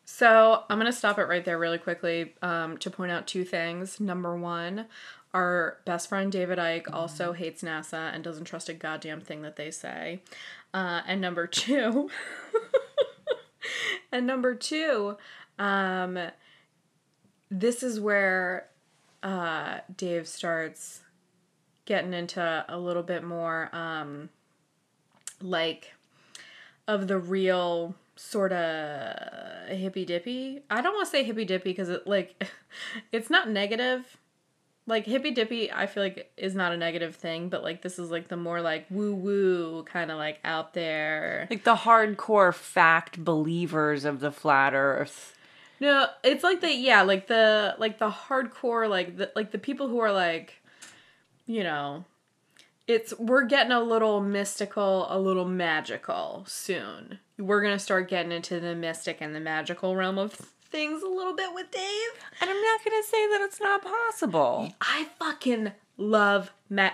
[0.03, 3.99] So I'm gonna stop it right there really quickly um, to point out two things.
[3.99, 4.85] Number one,
[5.33, 9.55] our best friend David Icke also hates NASA and doesn't trust a goddamn thing that
[9.55, 10.21] they say.
[10.73, 12.09] Uh, and number two,
[14.11, 15.17] and number two,
[15.57, 16.19] um,
[17.49, 18.69] this is where
[19.23, 21.01] uh, Dave starts
[21.85, 24.29] getting into a little bit more um,
[25.41, 25.93] like
[26.87, 30.61] of the real sort of hippy dippy.
[30.69, 32.47] I don't want to say hippy dippy because it like
[33.11, 34.17] it's not negative.
[34.87, 38.11] Like hippy dippy, I feel like is not a negative thing, but like this is
[38.11, 41.47] like the more like woo woo kind of like out there.
[41.49, 45.35] Like the hardcore fact believers of the flat earth.
[45.79, 49.87] No, it's like the yeah, like the like the hardcore like the like the people
[49.87, 50.61] who are like,
[51.45, 52.05] you know,
[52.87, 57.19] it's we're getting a little mystical, a little magical soon.
[57.37, 61.35] We're gonna start getting into the mystic and the magical realm of things a little
[61.35, 62.09] bit with Dave.
[62.41, 64.73] And I'm not gonna say that it's not possible.
[64.81, 66.89] I fucking love ma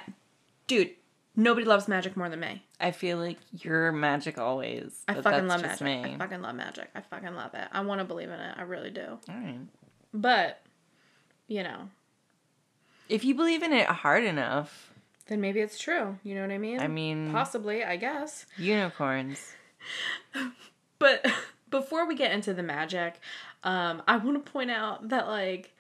[0.67, 0.91] Dude,
[1.35, 2.63] nobody loves magic more than me.
[2.79, 5.03] I feel like you're magic always.
[5.07, 5.81] I fucking love magic.
[5.81, 6.13] Me.
[6.13, 6.89] I fucking love magic.
[6.95, 7.67] I fucking love it.
[7.71, 8.55] I want to believe in it.
[8.57, 9.19] I really do.
[9.29, 9.59] All right.
[10.13, 10.61] But,
[11.47, 11.89] you know,
[13.11, 14.93] If you believe in it hard enough,
[15.27, 16.17] then maybe it's true.
[16.23, 16.79] You know what I mean?
[16.79, 18.45] I mean, possibly, I guess.
[18.57, 19.53] unicorns.
[20.97, 21.25] But
[21.69, 23.19] before we get into the magic,
[23.65, 25.75] um, I want to point out that like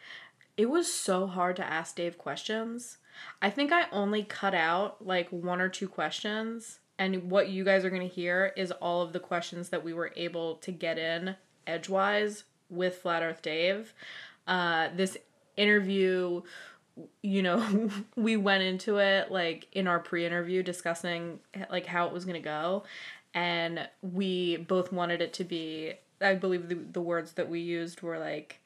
[0.57, 2.97] it was so hard to ask Dave questions.
[3.41, 7.85] I think I only cut out like one or two questions, and what you guys
[7.85, 11.37] are gonna hear is all of the questions that we were able to get in
[11.65, 13.93] edgewise with Flat Earth Dave.
[14.45, 15.17] Uh, this
[15.55, 16.41] interview
[17.21, 22.25] you know we went into it like in our pre-interview discussing like how it was
[22.25, 22.83] going to go.
[23.33, 28.01] And we both wanted it to be i believe the, the words that we used
[28.01, 28.59] were like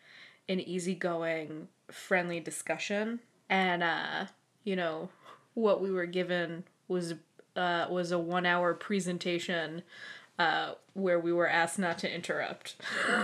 [0.50, 3.20] an easygoing friendly discussion.
[3.50, 4.26] And uh
[4.64, 5.10] you know
[5.54, 7.14] what we were given was
[7.56, 9.84] uh was a one hour presentation
[10.38, 12.76] uh where we were asked not to interrupt.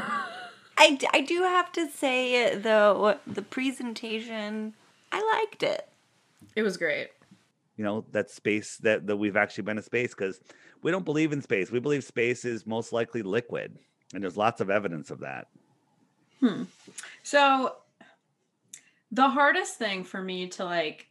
[0.78, 4.74] I, I do have to say though the presentation
[5.12, 5.88] I liked it.
[6.56, 7.10] it was great
[7.78, 10.40] you know that space that that we've actually been in space because
[10.84, 13.78] we don't believe in space we believe space is most likely liquid
[14.14, 15.48] and there's lots of evidence of that
[16.42, 16.64] Hmm.
[17.22, 17.76] So
[19.12, 21.08] the hardest thing for me to like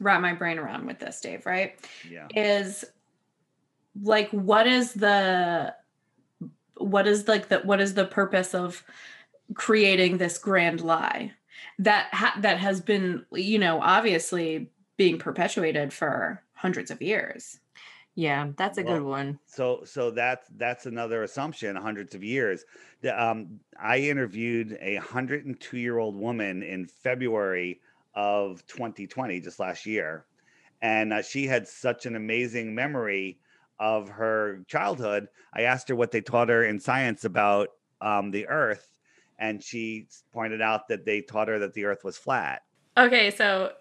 [0.00, 1.74] wrap my brain around with this, Dave, right?
[2.10, 2.84] yeah Is
[4.02, 5.74] like what is the
[6.78, 8.82] what is like the what is the purpose of
[9.54, 11.32] creating this grand lie
[11.78, 17.60] that ha- that has been you know obviously being perpetuated for hundreds of years.
[18.14, 19.38] Yeah, that's a good one.
[19.44, 22.64] so so that's that's another assumption hundreds of years.
[23.02, 27.80] The, um, i interviewed a 102 year old woman in february
[28.14, 30.24] of 2020 just last year.
[30.82, 33.38] And uh, she had such an amazing memory
[33.78, 35.28] of her childhood.
[35.52, 37.68] I asked her what they taught her in science about
[38.00, 38.95] um, the earth
[39.38, 42.62] and she pointed out that they taught her that the earth was flat
[42.96, 43.72] Okay, so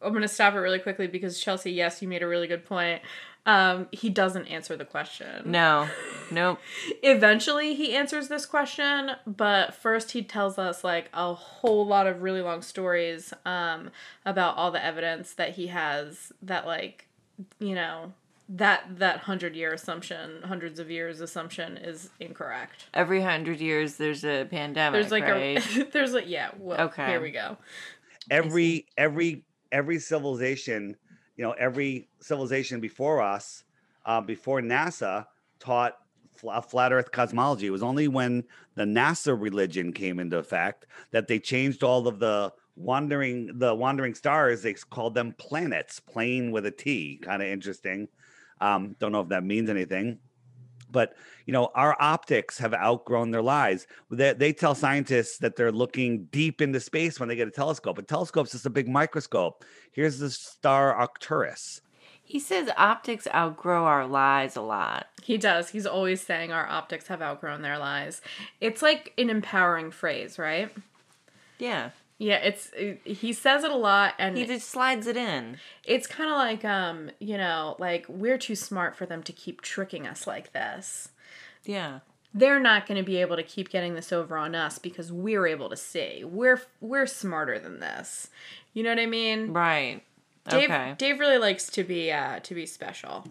[0.00, 2.64] I'm going to stop it really quickly because Chelsea, yes, you made a really good
[2.64, 3.02] point.
[3.46, 5.50] Um, he doesn't answer the question.
[5.50, 5.88] No,
[6.30, 6.58] nope.
[7.02, 12.22] Eventually, he answers this question, but first he tells us like a whole lot of
[12.22, 13.90] really long stories um,
[14.24, 17.06] about all the evidence that he has that like
[17.58, 18.12] you know
[18.48, 22.86] that that hundred year assumption, hundreds of years assumption is incorrect.
[22.94, 25.00] Every hundred years there's a pandemic.
[25.00, 25.76] There's like right?
[25.76, 27.06] a there's like yeah well Okay.
[27.06, 27.56] here we go.
[28.30, 30.96] every every every civilization
[31.36, 33.64] you know every civilization before us
[34.04, 35.26] uh, before nasa
[35.58, 35.96] taught
[36.48, 41.26] a flat earth cosmology it was only when the nasa religion came into effect that
[41.28, 46.66] they changed all of the wandering the wandering stars they called them planets plain with
[46.66, 48.06] a t kind of interesting
[48.60, 50.18] um, don't know if that means anything
[50.90, 51.14] but
[51.46, 56.24] you know our optics have outgrown their lives they, they tell scientists that they're looking
[56.26, 60.18] deep into space when they get a telescope a telescope's just a big microscope here's
[60.18, 61.80] the star arcturus
[62.22, 65.06] He says optics outgrow our lies a lot.
[65.22, 65.68] He does.
[65.70, 68.20] He's always saying our optics have outgrown their lies.
[68.60, 70.72] It's like an empowering phrase, right?
[71.58, 71.90] Yeah.
[72.18, 72.70] Yeah, it's
[73.04, 75.58] he says it a lot and He just slides it in.
[75.84, 79.60] it's kind of like um, you know, like we're too smart for them to keep
[79.60, 81.10] tricking us like this.
[81.64, 82.00] Yeah.
[82.32, 85.46] They're not going to be able to keep getting this over on us because we're
[85.46, 86.22] able to see.
[86.24, 88.28] We're we're smarter than this.
[88.72, 89.52] You know what I mean?
[89.52, 90.02] Right.
[90.48, 90.94] Dave okay.
[90.96, 93.24] Dave really likes to be uh to be special.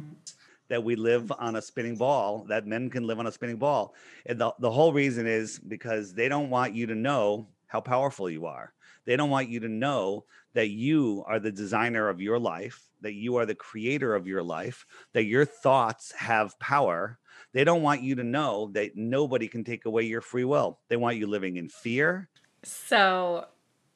[0.67, 3.93] that we live on a spinning ball that men can live on a spinning ball
[4.25, 8.29] and the, the whole reason is because they don't want you to know how powerful
[8.29, 8.73] you are
[9.05, 13.13] they don't want you to know that you are the designer of your life that
[13.13, 17.19] you are the creator of your life that your thoughts have power
[17.53, 20.97] they don't want you to know that nobody can take away your free will they
[20.97, 22.29] want you living in fear
[22.63, 23.47] So,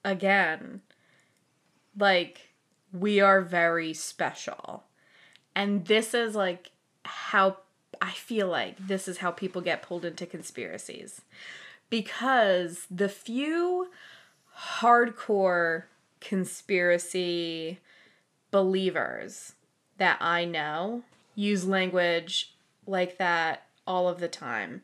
[0.05, 0.81] again,
[1.97, 2.53] like,
[2.91, 4.83] we are very special.
[5.55, 6.71] And this is like
[7.05, 7.57] how
[8.01, 11.21] I feel like this is how people get pulled into conspiracies.
[11.89, 13.89] Because the few
[14.79, 15.83] hardcore
[16.19, 17.79] conspiracy
[18.51, 19.53] believers
[19.97, 21.03] that I know
[21.35, 22.53] use language
[22.85, 24.81] like that all of the time.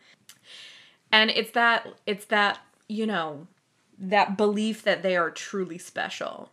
[1.11, 3.47] And it's that it's that, you know,
[3.97, 6.49] that belief that they are truly special.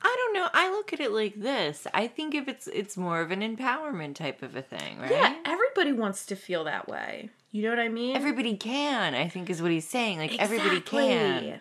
[0.00, 0.48] I don't know.
[0.52, 1.86] I look at it like this.
[1.92, 5.10] I think if it's it's more of an empowerment type of a thing, right?
[5.10, 7.30] Yeah, everybody wants to feel that way.
[7.50, 8.14] You know what I mean?
[8.14, 10.18] Everybody can, I think is what he's saying.
[10.18, 11.60] Like everybody can.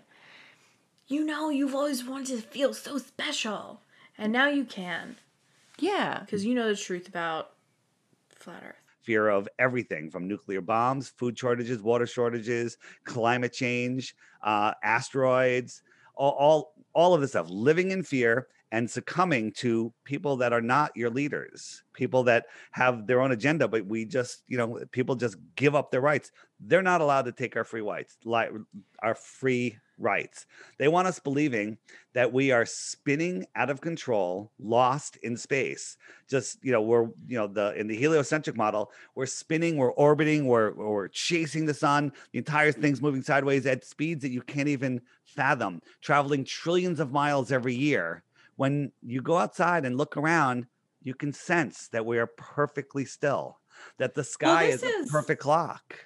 [1.08, 3.80] You know, you've always wanted to feel so special,
[4.18, 5.16] and now you can
[5.80, 6.20] Yeah.
[6.20, 7.52] because you know the truth about
[8.36, 8.76] flat Earth.
[9.04, 15.82] fear of everything from nuclear bombs, food shortages, water shortages, climate change, uh, asteroids,
[16.16, 17.48] all, all all of this stuff.
[17.50, 23.08] Living in fear and succumbing to people that are not your leaders, people that have
[23.08, 26.32] their own agenda, but we just, you know, people just give up their rights.
[26.60, 28.52] They're not allowed to take our free rights, like
[29.02, 30.46] our free rights.
[30.80, 31.78] They want us believing
[32.14, 35.98] that we are spinning out of control, lost in space.
[36.30, 40.46] Just, you know, we're, you know, the in the heliocentric model, we're spinning, we're orbiting,
[40.46, 42.12] we're we're chasing the sun.
[42.32, 47.12] The entire thing's moving sideways at speeds that you can't even fathom, traveling trillions of
[47.12, 48.24] miles every year.
[48.58, 50.68] When you go outside and look around,
[51.04, 53.60] you can sense that we are perfectly still,
[53.98, 56.06] that the sky this is a perfect clock.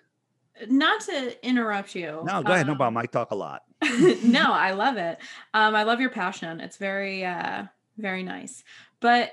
[0.67, 2.21] Not to interrupt you.
[2.23, 2.67] No, go ahead.
[2.67, 2.97] No um, problem.
[2.97, 3.63] I talk a lot.
[4.23, 5.17] no, I love it.
[5.53, 6.59] Um, I love your passion.
[6.59, 7.63] It's very, uh,
[7.97, 8.63] very nice.
[8.99, 9.31] But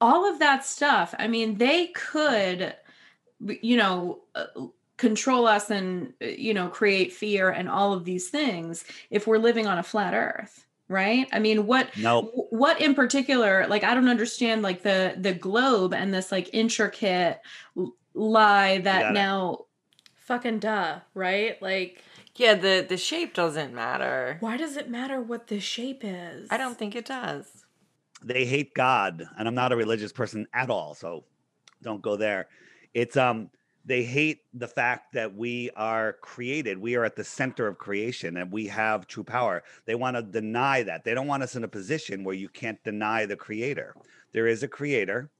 [0.00, 2.74] all of that stuff, I mean, they could,
[3.40, 4.46] you know, uh,
[4.96, 9.38] control us and, uh, you know, create fear and all of these things if we're
[9.38, 11.26] living on a flat earth, right?
[11.32, 12.30] I mean, what, Nope.
[12.50, 17.40] what in particular, like, I don't understand, like, the, the globe and this, like, intricate
[18.14, 19.14] lie got that it.
[19.14, 19.66] now,
[20.16, 21.60] Fucking duh, right?
[21.60, 22.02] Like,
[22.36, 24.38] Yeah, the the shape doesn't matter.
[24.40, 26.48] why does it matter what the shape is?
[26.50, 27.64] I don't think it does.
[28.24, 31.24] they hate God, and I'm not a religious person at all, so
[31.82, 32.48] don't go there.
[32.94, 33.50] It's um
[33.84, 36.78] they hate the fact that we are created.
[36.78, 39.62] We are at the center of creation and we have true power.
[39.84, 41.04] They want to deny that.
[41.04, 43.94] They don't want us in a position where you can't deny the creator.
[44.32, 45.30] There is a creator.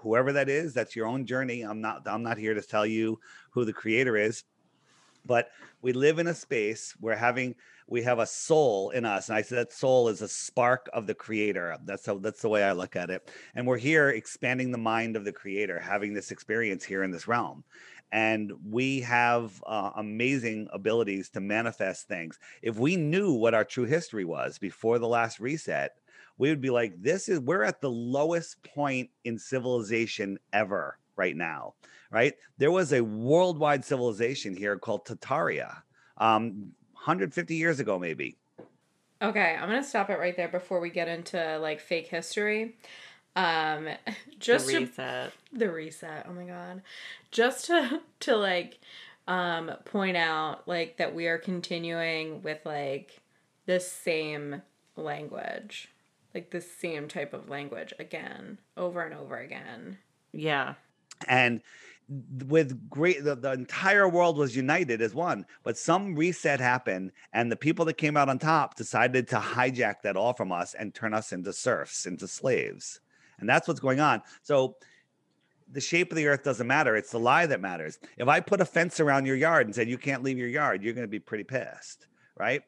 [0.00, 1.62] Whoever that is, that's your own journey.
[1.62, 4.42] I'm not I'm not here to tell you who the creator is.
[5.24, 5.50] But
[5.80, 7.54] we live in a space where having
[7.88, 11.06] we have a soul in us and i said that soul is a spark of
[11.06, 11.76] the creator.
[11.84, 13.30] That's how that's the way i look at it.
[13.54, 17.28] And we're here expanding the mind of the creator having this experience here in this
[17.28, 17.64] realm.
[18.12, 22.38] And we have uh, amazing abilities to manifest things.
[22.60, 25.92] If we knew what our true history was before the last reset
[26.38, 31.36] we would be like this is we're at the lowest point in civilization ever right
[31.36, 31.74] now
[32.12, 32.34] right?
[32.58, 35.78] There was a worldwide civilization here called Tartaria.
[36.18, 36.72] Um
[37.04, 38.36] 150 years ago maybe
[39.20, 42.74] Okay, I'm gonna stop it right there before we get into like fake history.
[43.36, 43.88] Um,
[44.40, 45.32] just the to reset.
[45.52, 46.82] the reset oh my god
[47.30, 48.78] just to to like
[49.28, 53.20] um point out like that we are continuing with like
[53.66, 54.60] the same
[54.96, 55.88] language
[56.34, 59.98] like the same type of language again over and over again
[60.32, 60.74] Yeah.
[61.28, 61.62] and
[62.46, 67.50] with great the, the entire world was united as one but some reset happened and
[67.50, 70.94] the people that came out on top decided to hijack that all from us and
[70.94, 73.00] turn us into serfs into slaves.
[73.38, 74.22] And that's what's going on.
[74.42, 74.76] So
[75.70, 76.96] the shape of the earth doesn't matter.
[76.96, 77.98] It's the lie that matters.
[78.16, 80.82] If i put a fence around your yard and said you can't leave your yard
[80.82, 82.06] you're going to be pretty pissed
[82.38, 82.62] right?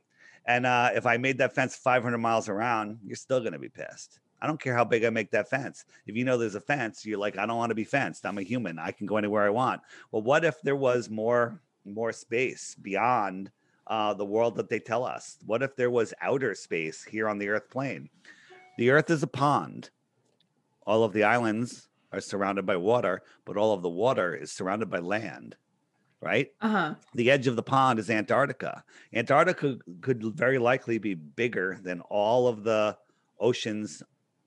[0.46, 3.68] And uh, if i made that fence 500 miles around you're still going to be
[3.68, 5.84] pissed I don't care how big I make that fence.
[6.06, 8.26] If you know there's a fence, you're like, I don't want to be fenced.
[8.26, 8.78] I'm a human.
[8.78, 9.80] I can go anywhere I want.
[10.12, 13.50] Well, what if there was more more space beyond
[13.86, 15.38] uh, the world that they tell us?
[15.46, 18.08] What if there was outer space here on the Earth plane?
[18.78, 19.90] The Earth is a pond.
[20.86, 24.90] All of the islands are surrounded by water, but all of the water is surrounded
[24.90, 25.56] by land.
[26.20, 26.52] Right?
[26.62, 26.94] uh-huh.
[27.14, 28.82] the edge of the pond is Antarctica.
[29.12, 32.96] Antarctica could very likely be bigger than all of the
[33.38, 34.02] oceans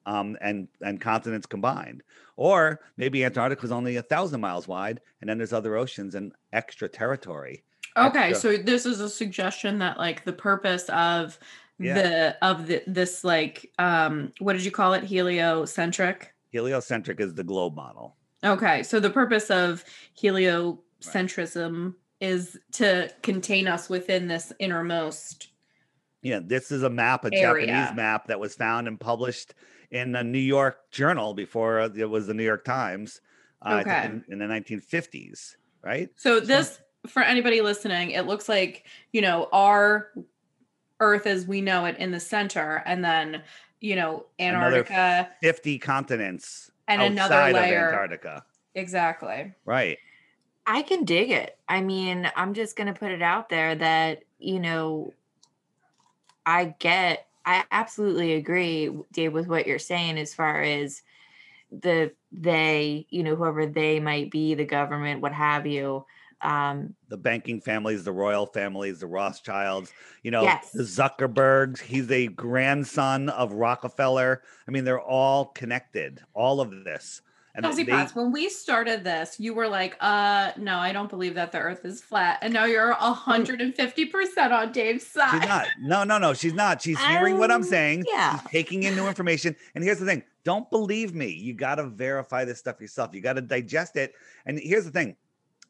[0.07, 2.01] um, and and continents combined,
[2.37, 6.31] or maybe Antarctica is only a thousand miles wide, and then there's other oceans and
[6.53, 7.63] extra territory.
[7.95, 11.37] Okay, extra- so this is a suggestion that like the purpose of
[11.79, 11.93] Yeah.
[11.93, 16.33] the of the this like um what did you call it heliocentric?
[16.51, 18.15] Heliocentric is the globe model.
[18.43, 19.83] Okay, so the purpose of
[20.21, 25.49] heliocentrism is to contain us within this innermost.
[26.21, 27.67] Yeah, this is a map, a Area.
[27.67, 29.53] Japanese map that was found and published
[29.91, 33.21] in the New York journal before it was the New York Times.
[33.61, 34.05] Uh, Okay.
[34.05, 36.09] in, in the 1950s, right?
[36.15, 40.11] So this for anybody listening, it looks like, you know, our
[40.99, 43.41] earth as we know it in the center and then,
[43.81, 47.63] you know, Antarctica 50 continents and another outside of.
[47.63, 48.45] Antarctica.
[48.75, 49.53] Exactly.
[49.65, 49.97] Right.
[50.67, 51.57] I can dig it.
[51.67, 55.13] I mean, I'm just going to put it out there that, you know,
[56.45, 61.01] I get I absolutely agree, Dave, with what you're saying as far as
[61.71, 66.05] the they, you know, whoever they might be, the government, what have you.
[66.41, 69.93] Um, the banking families, the royal families, the Rothschilds,
[70.23, 70.71] you know, Yes.
[70.71, 71.79] the Zuckerbergs.
[71.79, 74.43] He's a grandson of Rockefeller.
[74.67, 76.21] I mean, they're all connected.
[76.33, 77.21] All of this.
[77.57, 81.09] And Kelsey they- Potts, when we started this, you were like, uh, no, I don't
[81.09, 82.37] believe that the earth is flat.
[82.43, 85.31] And now you're 150% on Dave's side.
[85.39, 85.67] She's not.
[85.81, 86.33] No, no, no.
[86.33, 86.81] She's not.
[86.81, 88.05] She's hearing what I'm Um, saying.
[88.07, 88.39] yeah.
[88.39, 89.55] She's taking in new information.
[89.75, 91.27] And here's the thing don't believe me.
[91.29, 93.13] You got to verify this stuff yourself.
[93.13, 94.13] You got to digest it.
[94.45, 95.15] And here's the thing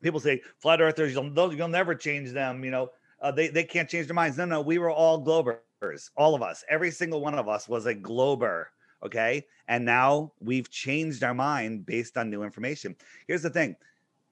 [0.01, 2.63] people say, flat earthers, you'll, you'll never change them.
[2.63, 2.89] You know,
[3.21, 4.37] uh, they, they can't change their minds.
[4.37, 4.61] No, no.
[4.61, 6.09] We were all globers.
[6.17, 6.63] All of us.
[6.69, 8.71] Every single one of us was a glober.
[9.03, 9.45] Okay.
[9.67, 12.95] And now we've changed our mind based on new information.
[13.27, 13.75] Here's the thing.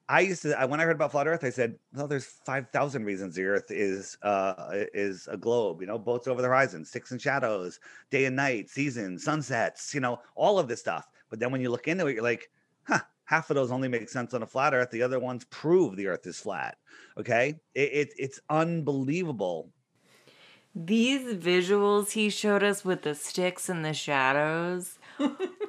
[0.07, 3.05] I used to when I heard about flat Earth, I said, "Well, there's five thousand
[3.05, 5.81] reasons the Earth is uh is a globe.
[5.81, 7.79] You know, boats over the horizon, sticks and shadows,
[8.11, 9.93] day and night, seasons, sunsets.
[9.95, 11.09] You know, all of this stuff.
[11.29, 12.51] But then when you look into it, you're like,
[12.83, 14.91] huh, half of those only make sense on a flat Earth.
[14.91, 16.77] The other ones prove the Earth is flat.
[17.17, 19.71] Okay, it, it it's unbelievable.
[20.75, 24.99] These visuals he showed us with the sticks and the shadows,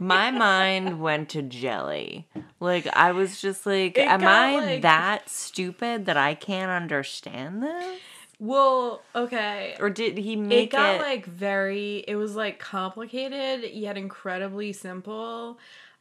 [0.01, 2.27] my mind went to jelly.
[2.59, 7.63] Like I was just like, It am I like- that stupid that I can't understand
[7.63, 8.01] this?
[8.41, 9.77] Well, okay.
[9.81, 10.73] Or did he It make it?
[10.73, 15.59] got like very, it was like complicated yet incredibly simple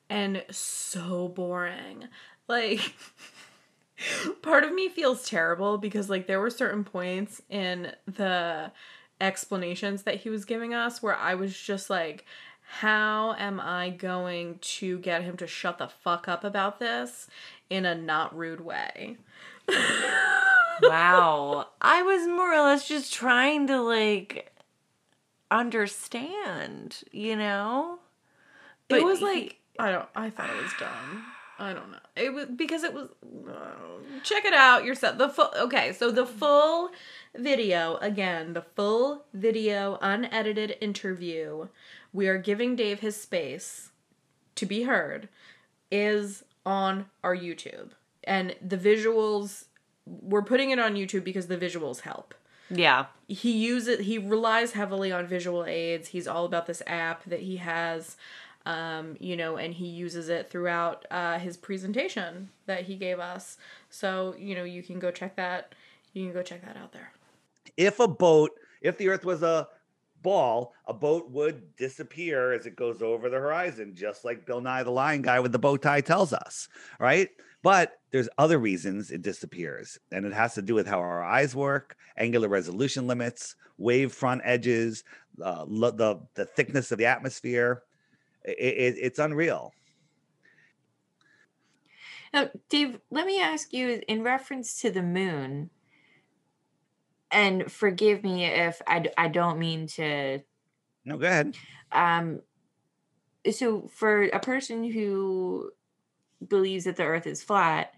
[0.10, 2.08] and so boring.
[2.48, 2.80] Like,
[4.42, 8.72] part of me feels terrible because like there were certain points in the
[9.22, 12.26] explanations that he was giving us where I was just like,
[12.80, 17.28] how am I going to get him to shut the fuck up about this
[17.70, 19.18] in a not rude way?
[20.82, 21.68] wow.
[21.82, 24.52] I was more or less just trying to like
[25.52, 28.00] understand, you know?
[28.90, 30.08] it was he- like I don't.
[30.16, 31.26] I thought it was dumb.
[31.58, 32.00] I don't know.
[32.16, 33.10] It was because it was.
[33.48, 35.18] uh, check it out yourself.
[35.18, 35.52] The full.
[35.58, 36.90] Okay, so the full
[37.36, 38.54] video again.
[38.54, 41.68] The full video, unedited interview.
[42.14, 43.92] We are giving Dave his space
[44.56, 45.30] to be heard.
[45.92, 47.92] Is on our YouTube,
[48.24, 49.66] and the visuals.
[50.06, 52.36] We're putting it on YouTube because the visuals help
[52.70, 53.06] yeah.
[53.28, 57.58] he uses he relies heavily on visual aids he's all about this app that he
[57.58, 58.18] has
[58.66, 63.58] um, you know and he uses it throughout uh, his presentation that he gave us
[63.90, 65.74] so you know you can go check that
[66.14, 67.12] you can go check that out there
[67.78, 68.52] If a boat,
[68.82, 69.68] if the Earth was a
[70.22, 74.84] ball, a boat would disappear as it goes over the horizon, just like Bill Nye
[74.84, 76.68] the Lion Guy with the bow tie tells us,
[77.00, 77.30] right?
[77.62, 81.56] But there's other reasons it disappears, and it has to do with how our eyes
[81.56, 85.04] work, angular resolution limits, wave front edges,
[85.44, 87.84] uh, lo- the the thickness of the atmosphere.
[88.48, 89.74] I- I- it's unreal.
[92.34, 95.70] Now, Dave, let me ask you in reference to the moon,
[97.32, 100.42] and forgive me if I, I don't mean to.
[101.06, 101.56] No, go ahead.
[101.92, 102.42] Um,
[103.52, 105.72] so, for a person who
[106.46, 107.94] believes that the earth is flat,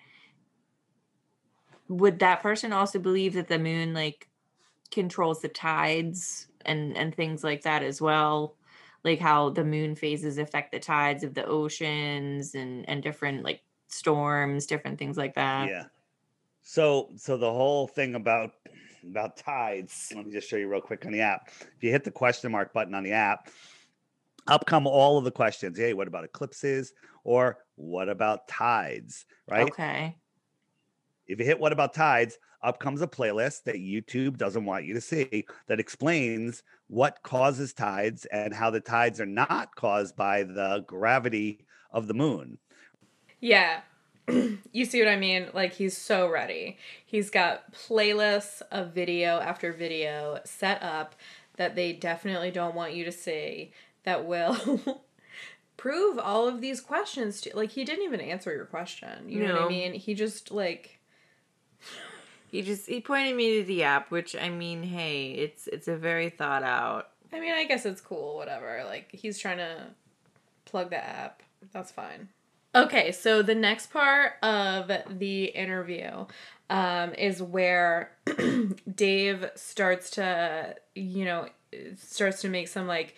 [1.87, 4.27] would that person also believe that the moon, like,
[4.91, 8.56] controls the tides and, and things like that as well?
[9.07, 13.61] Like how the moon phases affect the tides of the oceans and, and different, like,
[13.87, 15.69] storms, different things like that.
[15.69, 15.85] yeah.
[16.61, 18.51] So so the whole thing about
[19.09, 21.47] about tides let me just show you real quick on the app.
[21.61, 23.47] If you hit the question mark button on the app
[24.47, 25.77] up come all of the questions.
[25.77, 26.93] Hey what about eclipses?
[27.23, 29.63] Or what about tides right?
[29.63, 30.17] Okay.
[31.27, 34.93] if you hit what about tides up comes a playlist that youtube doesn't want you
[34.93, 40.43] to see that explains what causes tides and how the tides are not caused by
[40.43, 41.59] the gravity
[41.91, 42.57] of the moon
[43.39, 43.81] Yeah.
[44.27, 45.47] you see what I mean?
[45.53, 46.77] Like he's so ready.
[47.05, 51.15] He's got playlists of video after video set up
[51.55, 53.71] that they definitely don't want you to see
[54.03, 55.01] that will
[55.77, 59.29] prove all of these questions to like he didn't even answer your question.
[59.29, 59.93] You know what I mean?
[59.93, 60.99] He just like
[62.47, 65.97] He just he pointed me to the app, which I mean, hey, it's it's a
[65.97, 67.09] very thought out.
[67.33, 68.83] I mean, I guess it's cool, whatever.
[68.85, 69.87] Like he's trying to
[70.65, 71.43] plug the app.
[71.73, 72.29] That's fine.
[72.75, 76.25] Okay, so the next part of the interview
[76.69, 78.11] um, is where
[78.95, 81.49] Dave starts to, you know,
[81.97, 83.15] starts to make some like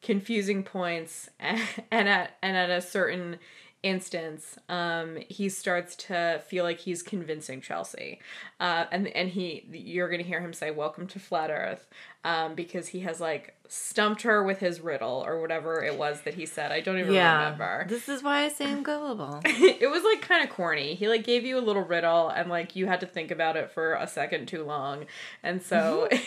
[0.00, 3.38] confusing points, and at and at a certain
[3.82, 8.20] instance, um, he starts to feel like he's convincing Chelsea,
[8.60, 11.86] uh, and and he you're gonna hear him say "Welcome to Flat Earth,"
[12.24, 16.34] um, because he has like stumped her with his riddle or whatever it was that
[16.34, 16.70] he said.
[16.70, 17.86] I don't even remember.
[17.88, 19.40] This is why I say I'm gullible.
[19.44, 20.94] it was like kind of corny.
[20.94, 23.70] He like gave you a little riddle and like you had to think about it
[23.70, 25.06] for a second too long,
[25.42, 26.08] and so.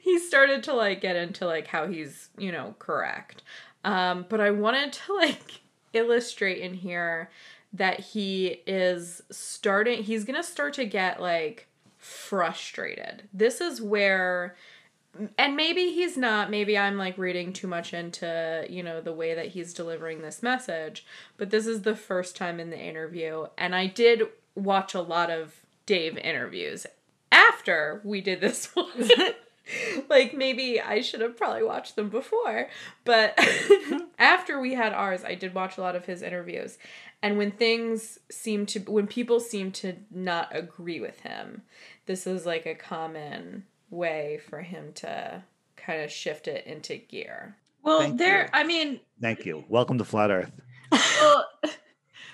[0.00, 3.42] he started to like get into like how he's you know correct
[3.84, 5.60] um but i wanted to like
[5.92, 7.30] illustrate in here
[7.72, 11.68] that he is starting he's gonna start to get like
[12.00, 13.28] frustrated.
[13.32, 14.56] This is where
[15.36, 19.34] and maybe he's not maybe i'm like reading too much into you know the way
[19.34, 21.04] that he's delivering this message
[21.36, 24.22] but this is the first time in the interview and i did
[24.54, 26.86] watch a lot of dave interviews
[27.32, 28.86] after we did this one
[30.08, 32.68] like maybe I should have probably watched them before,
[33.04, 33.38] but
[34.18, 36.78] after we had ours, I did watch a lot of his interviews.
[37.22, 41.62] And when things seem to when people seem to not agree with him,
[42.06, 45.42] this is like a common way for him to
[45.76, 47.56] kind of shift it into gear.
[47.82, 48.42] Well, Thank there.
[48.44, 48.48] you.
[48.52, 49.64] I mean, Thank you.
[49.68, 50.52] Welcome to Flat Earth.
[50.92, 51.46] well,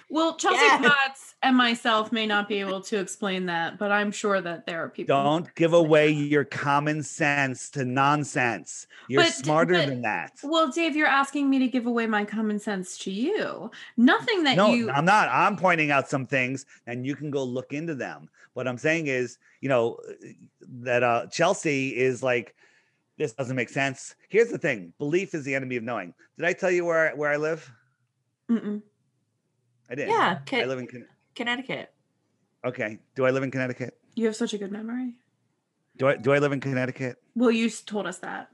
[0.09, 0.87] well, Chelsea Yes.
[0.87, 4.83] Potts and myself may not be able to explain that, but I'm sure that there
[4.85, 5.17] are people.
[5.23, 8.87] Don't give away your common sense to nonsense.
[9.09, 10.33] You're But- smarter but- than that.
[10.43, 13.71] Well, Dave, you're asking me to give away my common sense to you.
[13.97, 14.91] Nothing that No, you.
[14.91, 15.29] I'm not.
[15.31, 18.29] I'm pointing out some things and you can go look into them.
[18.55, 19.99] What I'm saying is, you know,
[20.61, 22.55] that uh Chelsea is like
[23.19, 24.15] this doesn't make sense.
[24.29, 24.93] Here's the thing.
[24.99, 26.13] Belief is the enemy of knowing.
[26.37, 27.71] Did I tell you where where I live?
[28.51, 28.83] Mm-mm.
[29.91, 30.09] I did.
[30.09, 31.93] Yeah, I live in Con- Connecticut.
[32.65, 32.99] Okay.
[33.15, 33.97] Do I live in Connecticut?
[34.15, 35.15] You have such a good memory.
[35.99, 37.17] Do I do I live in Connecticut?
[37.35, 38.49] Well, you told us that.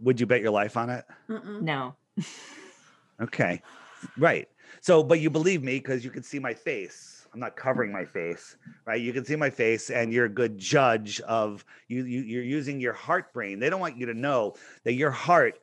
[0.00, 1.04] Would you bet your life on it?
[1.28, 1.62] Mm-mm.
[1.62, 1.94] No.
[3.20, 3.60] Okay.
[4.16, 4.48] Right.
[4.80, 7.26] So, but you believe me because you can see my face.
[7.34, 9.00] I'm not covering my face, right?
[9.00, 12.04] You can see my face, and you're a good judge of you.
[12.04, 13.58] you you're using your heart brain.
[13.58, 15.58] They don't want you to know that your heart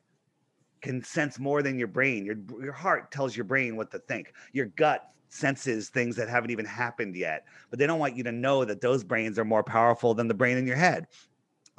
[0.86, 2.26] can sense more than your brain.
[2.26, 4.34] Your your heart tells your brain what to think.
[4.54, 7.46] Your gut senses things that haven't even happened yet.
[7.72, 10.36] But they don't want you to know that those brains are more powerful than the
[10.36, 11.08] brain in your head.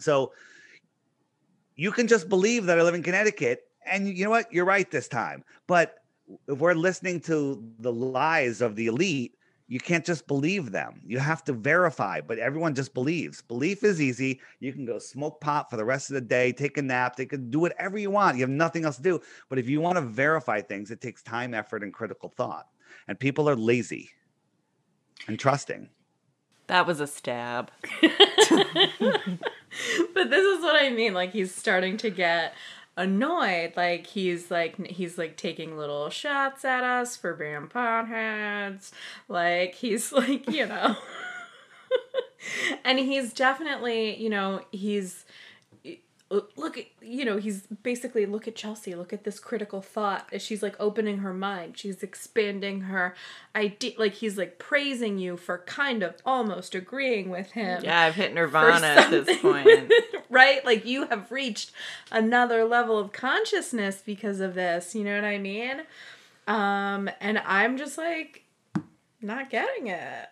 [0.01, 0.33] So
[1.77, 3.61] you can just believe that I live in Connecticut.
[3.87, 4.53] And you know what?
[4.53, 5.45] You're right this time.
[5.69, 5.99] But
[6.49, 9.37] if we're listening to the lies of the elite,
[9.69, 11.01] you can't just believe them.
[11.05, 13.43] You have to verify, but everyone just believes.
[13.43, 14.41] Belief is easy.
[14.61, 17.27] You can go smoke pot for the rest of the day, take a nap, they
[17.27, 18.37] can do whatever you want.
[18.37, 19.21] You have nothing else to do.
[19.49, 22.67] But if you want to verify things, it takes time, effort, and critical thought.
[23.09, 24.11] And people are lazy
[25.27, 25.89] and trusting.
[26.69, 27.71] That was a stab.
[28.01, 28.11] but
[30.31, 31.13] this is what I mean.
[31.15, 32.55] Like he's starting to get
[32.97, 33.73] annoyed.
[33.77, 38.91] Like he's like he's like taking little shots at us for being potheads.
[39.29, 40.97] Like he's like you know,
[42.85, 45.25] and he's definitely you know he's
[46.57, 50.43] look at you know he's basically look at chelsea look at this critical thought as
[50.43, 53.15] she's like opening her mind she's expanding her
[53.55, 58.17] idea like he's like praising you for kind of almost agreeing with him Yeah, I've
[58.17, 59.69] hit Nirvana at this point.
[60.31, 60.65] right?
[60.65, 61.73] Like you have reached
[62.11, 64.95] another level of consciousness because of this.
[64.95, 65.83] You know what I mean?
[66.47, 68.45] Um, and I'm just like
[69.21, 70.29] not getting it.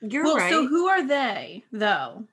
[0.00, 0.50] You're well, right.
[0.50, 2.24] so who are they, though?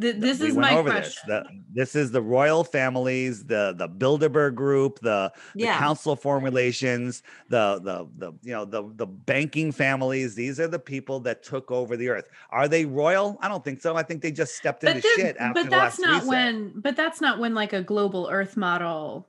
[0.00, 1.02] Th- this We is my question.
[1.02, 1.18] This.
[1.26, 5.78] The, this is the royal families, the the Bilderberg group, the the Yeah.
[5.78, 10.34] Council of Foreign Relations, the the the you know the the banking families.
[10.34, 12.28] These are the people that took over the earth.
[12.48, 13.36] Are they royal?
[13.42, 13.94] I don't think so.
[13.94, 16.26] I think they just stepped into shit after but that's not reset.
[16.28, 16.72] when.
[16.80, 19.28] But that's not when like a global Earth model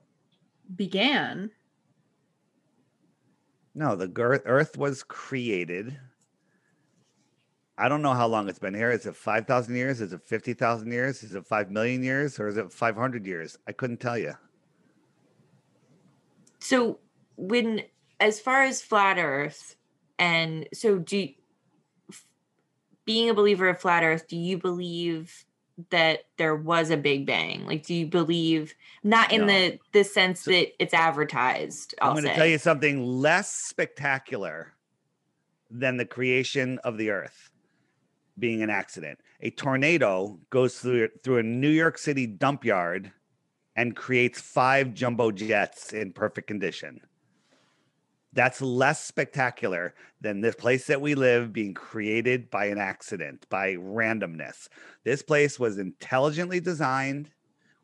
[0.77, 1.51] began.
[3.75, 4.09] No, the
[4.45, 5.97] Earth was created.
[7.77, 8.91] I don't know how long it's been here.
[8.91, 9.99] Is it 5,000 years?
[9.99, 11.23] Is it 50,000 years?
[11.23, 12.39] Is it 5 million years?
[12.39, 13.57] Or is it 500 years?
[13.67, 14.33] I couldn't tell you.
[16.59, 16.99] so
[17.35, 17.81] when
[18.21, 19.75] as far as flat earth
[20.17, 21.33] and so do you,
[23.05, 25.43] being a believer of flat earth do you believe
[25.89, 29.47] that there was a big bang like do you believe not in No.
[29.47, 33.51] the the sense So- that it's advertised I'm I'll going to tell you something less
[33.51, 34.73] spectacular
[35.69, 37.49] than the creation of the earth
[38.37, 39.19] being an accident.
[39.41, 43.11] A tornado goes through through a New York City dump yard
[43.75, 47.01] and creates five jumbo jets in perfect condition.
[48.33, 53.75] That's less spectacular than this place that we live being created by an accident, by
[53.75, 54.69] randomness.
[55.03, 57.29] This place was intelligently designed.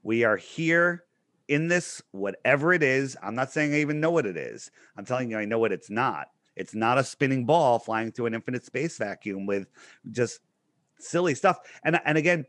[0.01, 1.03] We are here
[1.47, 3.15] in this, whatever it is.
[3.21, 4.71] I'm not saying I even know what it is.
[4.97, 6.29] I'm telling you, I know what it's not.
[6.55, 9.67] It's not a spinning ball flying through an infinite space vacuum with
[10.11, 10.41] just
[10.97, 11.57] silly stuff.
[11.83, 12.45] And and again,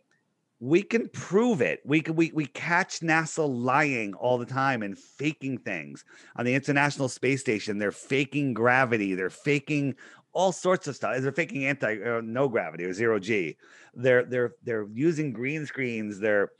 [0.60, 1.80] we can prove it.
[1.84, 6.04] We can, we we catch NASA lying all the time and faking things
[6.36, 7.78] on the International Space Station.
[7.78, 9.14] They're faking gravity.
[9.14, 9.94] They're faking
[10.32, 11.20] all sorts of stuff.
[11.20, 13.56] They're faking anti uh, no gravity or zero g.
[13.94, 16.20] They're they're they're using green screens.
[16.20, 16.50] They're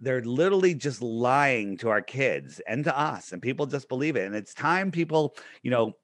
[0.00, 4.26] they're literally just lying to our kids and to us, and people just believe it.
[4.26, 5.94] And it's time people, you know,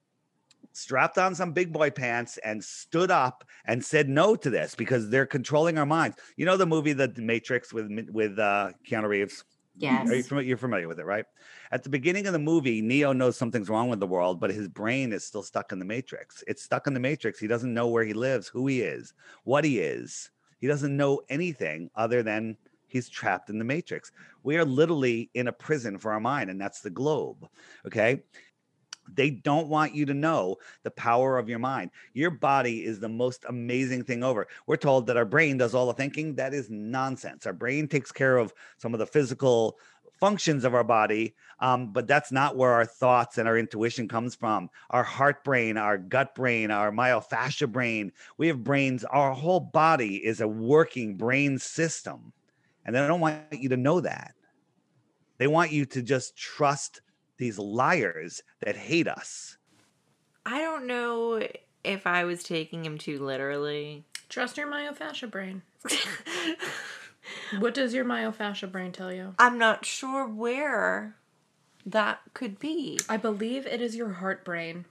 [0.73, 5.09] strapped on some big boy pants and stood up and said no to this because
[5.09, 6.17] they're controlling our minds.
[6.37, 9.43] You know the movie The Matrix with with uh, Keanu Reeves.
[9.77, 10.09] Yes.
[10.09, 11.25] Are you familiar, you're familiar with it, right?
[11.71, 14.67] At the beginning of the movie, Neo knows something's wrong with the world, but his
[14.67, 16.43] brain is still stuck in the Matrix.
[16.45, 17.39] It's stuck in the Matrix.
[17.39, 19.13] He doesn't know where he lives, who he is,
[19.43, 20.29] what he is.
[20.59, 22.57] He doesn't know anything other than
[22.87, 24.11] he's trapped in the Matrix.
[24.43, 27.47] We are literally in a prison for our mind, and that's the globe.
[27.87, 28.21] Okay.
[29.13, 31.91] They don't want you to know the power of your mind.
[32.13, 34.47] Your body is the most amazing thing over.
[34.67, 36.35] We're told that our brain does all the thinking.
[36.35, 37.45] That is nonsense.
[37.45, 39.77] Our brain takes care of some of the physical
[40.21, 44.35] functions of our body, um, but that's not where our thoughts and our intuition comes
[44.35, 44.69] from.
[44.91, 48.11] Our heart brain, our gut brain, our myofascia brain.
[48.37, 49.03] We have brains.
[49.03, 52.33] Our whole body is a working brain system,
[52.85, 54.35] and they don't want you to know that.
[55.39, 57.01] They want you to just trust
[57.41, 59.57] these liars that hate us.
[60.45, 61.41] I don't know
[61.83, 64.05] if I was taking him too literally.
[64.29, 65.63] Trust your myofascia brain.
[67.59, 69.33] what does your myofascia brain tell you?
[69.39, 71.15] I'm not sure where
[71.83, 72.99] that could be.
[73.09, 74.85] I believe it is your heart brain.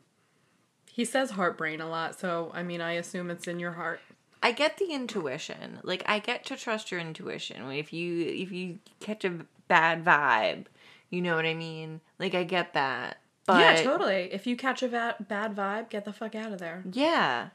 [0.91, 4.01] He says heart brain a lot, so I mean, I assume it's in your heart.
[4.43, 5.79] I get the intuition.
[5.85, 7.71] Like I get to trust your intuition.
[7.71, 10.67] If you if you catch a bad vibe,
[11.11, 12.01] you know what I mean?
[12.19, 13.19] Like I get that.
[13.47, 14.33] But yeah, totally.
[14.33, 16.85] If you catch a va- bad vibe, get the fuck out of there.
[16.91, 17.49] Yeah.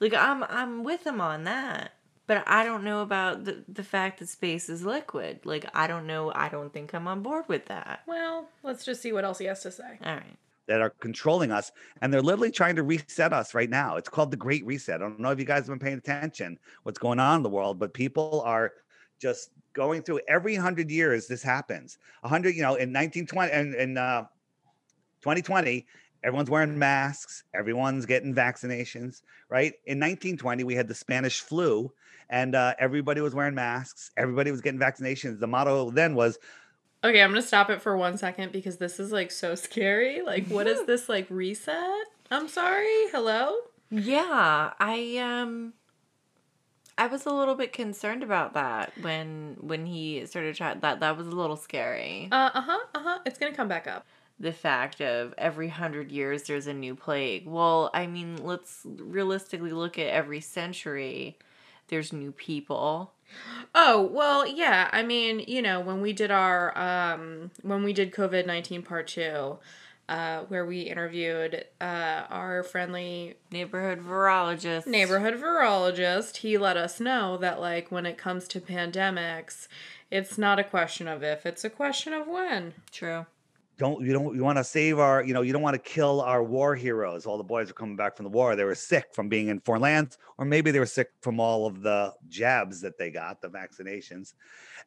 [0.00, 1.92] Like I'm I'm with him on that.
[2.26, 5.40] But I don't know about the the fact that space is liquid.
[5.44, 6.32] Like I don't know.
[6.34, 8.00] I don't think I'm on board with that.
[8.06, 9.98] Well, let's just see what else he has to say.
[10.04, 10.36] All right.
[10.66, 11.70] That are controlling us,
[12.02, 13.94] and they're literally trying to reset us right now.
[13.96, 14.96] It's called the Great Reset.
[14.96, 17.48] I don't know if you guys have been paying attention what's going on in the
[17.48, 18.72] world, but people are
[19.20, 21.28] just going through every hundred years.
[21.28, 21.98] This happens.
[22.24, 24.22] A hundred, you know, in 1920 and in uh,
[25.20, 25.86] 2020,
[26.24, 29.74] everyone's wearing masks, everyone's getting vaccinations, right?
[29.84, 31.92] In 1920, we had the Spanish flu,
[32.30, 35.38] and uh, everybody was wearing masks, everybody was getting vaccinations.
[35.38, 36.38] The motto then was
[37.04, 40.22] Okay, I'm gonna stop it for one second because this is like so scary.
[40.22, 42.06] Like, what is this like reset?
[42.30, 43.08] I'm sorry.
[43.12, 43.54] Hello.
[43.90, 45.74] Yeah, I um
[46.98, 51.16] I was a little bit concerned about that when when he started trying that that
[51.16, 52.28] was a little scary.
[52.32, 52.78] Uh huh.
[52.94, 53.18] Uh huh.
[53.26, 54.06] It's gonna come back up.
[54.38, 57.46] The fact of every hundred years there's a new plague.
[57.46, 61.36] Well, I mean, let's realistically look at every century.
[61.88, 63.12] There's new people.
[63.74, 64.88] Oh, well, yeah.
[64.92, 69.58] I mean, you know, when we did our um when we did COVID-19 part 2,
[70.08, 74.86] uh where we interviewed uh our friendly Neighborhood virologist.
[74.86, 79.68] neighborhood virologist, he let us know that like when it comes to pandemics,
[80.10, 82.74] it's not a question of if, it's a question of when.
[82.92, 83.26] True.
[83.78, 86.22] Don't you don't you want to save our you know you don't want to kill
[86.22, 87.26] our war heroes.
[87.26, 88.56] All the boys are coming back from the war.
[88.56, 91.66] They were sick from being in foreign lands or maybe they were sick from all
[91.66, 94.32] of the jabs that they got the vaccinations.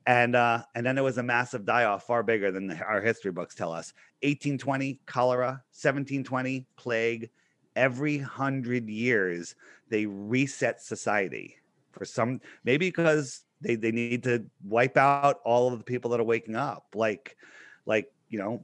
[0.07, 3.53] And uh and then there was a massive die-off far bigger than our history books
[3.53, 3.93] tell us.
[4.23, 5.63] 1820 cholera.
[5.71, 7.29] 1720 plague.
[7.75, 9.55] Every hundred years
[9.89, 11.57] they reset society
[11.91, 16.19] for some maybe because they, they need to wipe out all of the people that
[16.19, 16.87] are waking up.
[16.95, 17.37] Like
[17.85, 18.63] like you know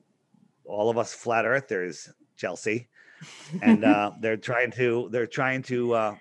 [0.68, 2.88] all of us flat earthers chelsea.
[3.62, 6.16] And uh, they're trying to they're trying to uh,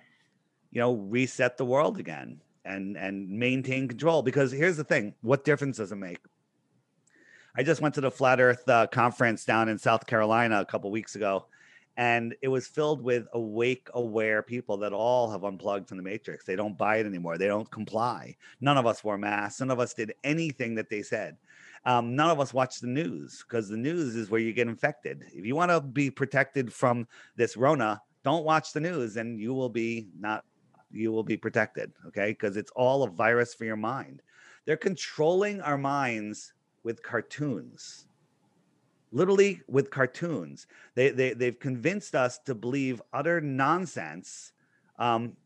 [0.70, 4.22] you know reset the world again and and maintain control.
[4.22, 6.18] Because here's the thing what difference does it make?
[7.57, 10.90] I just went to the flat earth uh, conference down in south carolina a couple
[10.90, 11.47] weeks ago
[11.97, 16.45] and it was filled with awake aware people that all have unplugged from the matrix.
[16.45, 17.38] They don't buy it anymore.
[17.38, 18.36] They don't comply.
[18.61, 19.61] None of us wore masks.
[19.61, 21.36] None of us did anything that they said
[21.87, 25.24] um, none of us watch the news because the news is where you get infected.
[25.32, 27.07] If you want to be protected from
[27.37, 30.45] this Rona, don't watch the news, and you will be not
[30.91, 31.93] you will be protected.
[32.07, 34.22] Okay, because it's all a virus for your mind.
[34.64, 36.55] They're controlling our minds
[36.85, 38.07] with cartoons.
[39.12, 44.53] Literally with cartoons, they, they they've convinced us to believe utter nonsense,
[44.99, 45.37] um,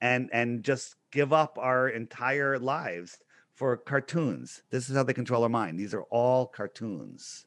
[0.00, 3.18] and and just give up our entire lives
[3.54, 4.62] for cartoons.
[4.70, 5.78] This is how they control our mind.
[5.78, 7.46] These are all cartoons.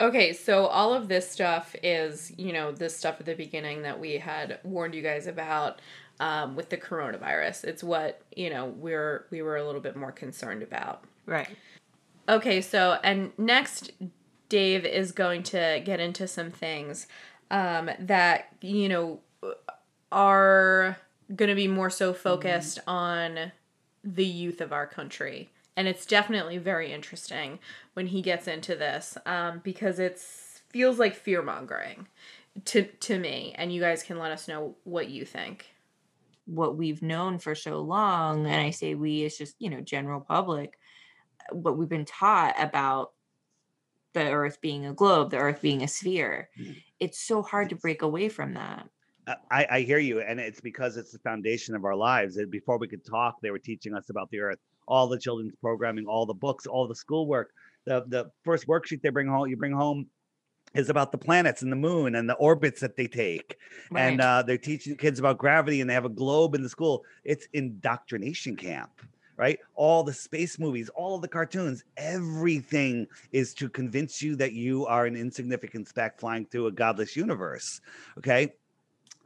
[0.00, 4.00] Okay, so all of this stuff is, you know, this stuff at the beginning that
[4.00, 5.82] we had warned you guys about
[6.20, 7.64] um, with the coronavirus.
[7.64, 11.04] It's what, you know, we're we were a little bit more concerned about.
[11.26, 11.48] Right.
[12.28, 13.92] Okay, so and next
[14.48, 17.06] Dave is going to get into some things
[17.50, 19.20] um, that, you know,
[20.10, 20.98] are
[21.34, 23.52] going to be more so focused on
[24.04, 25.50] the youth of our country.
[25.76, 27.58] And it's definitely very interesting
[27.94, 32.08] when he gets into this um, because it feels like fear mongering
[32.66, 33.54] to to me.
[33.56, 35.66] And you guys can let us know what you think.
[36.46, 40.20] what we've known for so long and i say we is just you know general
[40.20, 40.78] public
[41.52, 43.12] what we've been taught about
[44.14, 46.48] the earth being a globe the earth being a sphere
[46.98, 48.88] it's so hard to break away from that
[49.50, 52.36] I, I hear you, and it's because it's the foundation of our lives.
[52.36, 54.58] And before we could talk, they were teaching us about the earth,
[54.88, 57.50] all the children's programming, all the books, all the schoolwork.
[57.86, 60.06] The the first worksheet they bring home, you bring home,
[60.74, 63.56] is about the planets and the moon and the orbits that they take.
[63.94, 67.04] And uh, they're teaching kids about gravity, and they have a globe in the school.
[67.24, 68.90] It's indoctrination camp.
[69.36, 74.52] Right, all the space movies, all of the cartoons, everything is to convince you that
[74.52, 77.80] you are an insignificant speck flying through a godless universe.
[78.18, 78.52] Okay,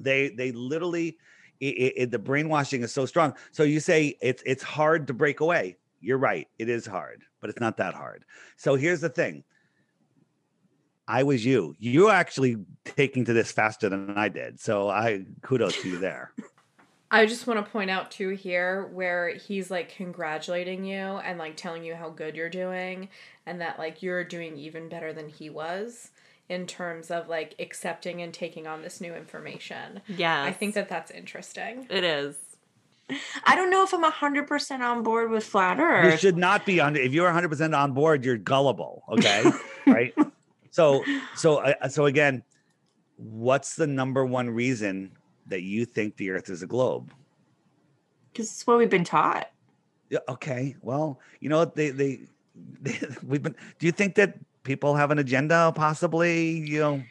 [0.01, 1.17] they they literally
[1.63, 3.35] i i the brainwashing is so strong.
[3.53, 5.77] So you say it's it's hard to break away.
[6.01, 6.49] You're right.
[6.59, 8.25] It is hard but it's not that hard.
[8.57, 9.45] So here's the thing.
[11.07, 11.77] I was you.
[11.79, 14.59] You actually taking to this faster than i did.
[14.59, 16.33] So i kudos to you there.
[17.11, 21.59] I just want to point out too here where he's like congratulating you and like
[21.59, 23.11] telling you how good you're doing
[23.45, 26.13] and that like you're doing even better than he was
[26.49, 30.01] in terms of like accepting and taking on this new information.
[30.09, 30.43] Yeah.
[30.43, 31.87] I think that that's interesting.
[31.91, 32.37] it is.
[33.45, 36.11] i don't know if i'm 100% on board with flat earth.
[36.11, 39.45] you should not be on if you're 100% on board you're gullible okay
[39.87, 40.15] right
[40.71, 41.05] so
[41.37, 42.43] so uh, so again
[43.19, 45.13] what's the number one reason
[45.49, 47.13] that you think the earth is a globe
[48.33, 49.51] because it's what we've been taught
[50.09, 50.77] Yeah, okay.
[50.81, 52.21] Well, you know what they, they
[52.81, 57.03] they we've been do you think that people have an agenda possibly, you know?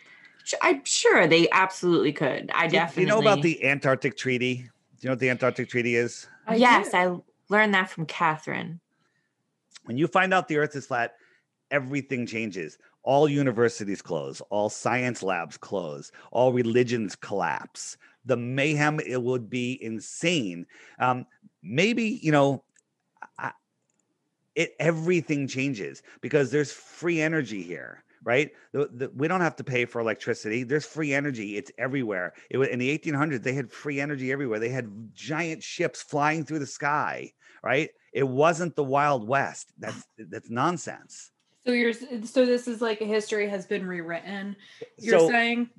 [0.62, 4.18] I'm sure they absolutely could i Do you- do definitely you know about the Antarctic
[4.18, 4.56] Treaty?
[4.56, 4.64] Do
[5.00, 6.28] you know what the Antarctic Treaty is?
[6.46, 6.98] I yes do.
[6.98, 7.18] i
[7.50, 8.82] learned that from catherine
[9.86, 11.16] When you find out the earth is flat,
[11.72, 12.78] everything changes.
[13.04, 17.98] All universities close, all science labs close, all religions collapse.
[18.26, 20.66] The mayhem it would be insane.
[21.00, 21.26] Um,
[21.62, 22.73] maybe, you know, I,
[24.56, 28.52] it everything changes because there's free energy here right?
[28.72, 30.64] The, the, we don't have to pay for electricity.
[30.64, 31.58] There's free energy.
[31.58, 32.32] It's everywhere.
[32.50, 34.60] It was in the 1800s they had free energy everywhere.
[34.60, 37.34] They had giant ships flying through the sky
[37.64, 37.90] right?
[38.12, 39.72] It wasn't the wild west.
[39.80, 41.32] That's that's nonsense.
[41.66, 44.56] So you're so this is like a history has been rewritten.
[45.00, 45.70] You're so saying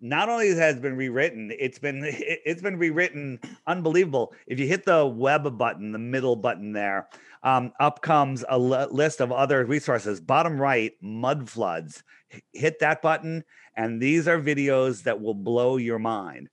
[0.00, 4.32] not only has it been rewritten it's been it- it's been rewritten unbelievable.
[4.46, 7.08] If you hit the web button the middle button there
[7.42, 10.20] um, up comes a list of other resources.
[10.20, 12.02] Bottom right mud floods.
[12.32, 13.44] H- hit that button
[13.76, 16.48] and these are videos that will blow your mind.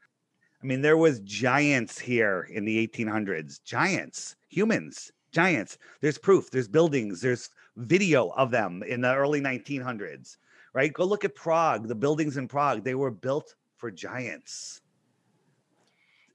[0.61, 5.77] I mean there was giants here in the 1800s giants humans giants.
[6.01, 10.37] There's proof there's buildings there's video of them in the early 1900s
[10.75, 10.91] right?
[10.93, 14.81] Go look at Prague, the buildings in Prague, they were built for giants.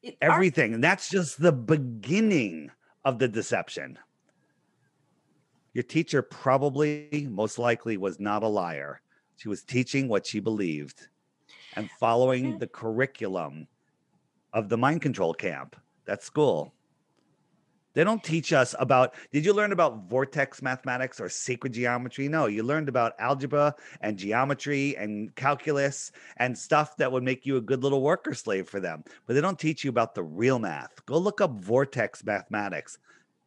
[0.02, 0.72] It- our- Everything.
[0.74, 2.70] And that's just the beginning
[3.04, 3.98] of the deception.
[5.74, 9.02] Your teacher probably, most likely, was not a liar.
[9.36, 11.08] She was teaching what she believed
[11.76, 13.68] and following the curriculum
[14.52, 15.76] of the mind control camp,
[16.06, 16.74] that school.
[17.92, 22.28] They don't teach us about, did you learn about vortex mathematics or sacred geometry?
[22.28, 27.56] No, you learned about algebra and geometry and calculus and stuff that would make you
[27.56, 29.02] a good little worker slave for them.
[29.26, 31.04] But they don't teach you about the real math.
[31.06, 32.98] Go look up vortex mathematics,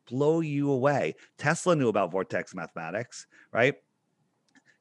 [0.09, 1.15] blow you away.
[1.37, 3.75] Tesla knew about vortex mathematics, right?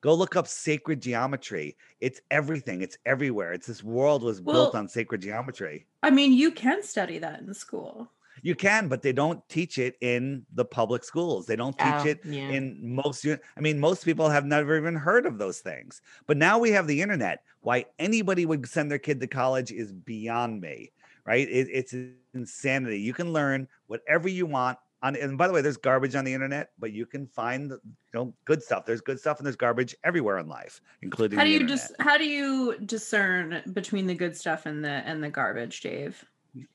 [0.01, 1.77] Go look up sacred geometry.
[2.01, 3.53] It's everything, it's everywhere.
[3.53, 5.87] It's this world was built on sacred geometry.
[6.03, 8.11] I mean, you can study that in school.
[8.45, 11.47] You can, but they don't teach it in the public schools.
[11.47, 12.49] They don't teach Oh, it yeah.
[12.51, 16.03] in most I mean, most people have never even heard of those things.
[16.27, 17.45] But now we have the internet.
[17.61, 20.91] Why anybody would send their kid to college is beyond me,
[21.25, 21.49] right?
[21.49, 21.95] It, it's
[22.35, 23.01] insanity.
[23.01, 25.15] You can learn whatever you want on.
[25.15, 27.81] And by the way, there's garbage on the internet, but you can find you
[28.13, 28.85] know good stuff.
[28.85, 32.19] There's good stuff and there's garbage everywhere in life, including How do you just how
[32.19, 36.25] do you discern between the good stuff and the and the garbage, Dave?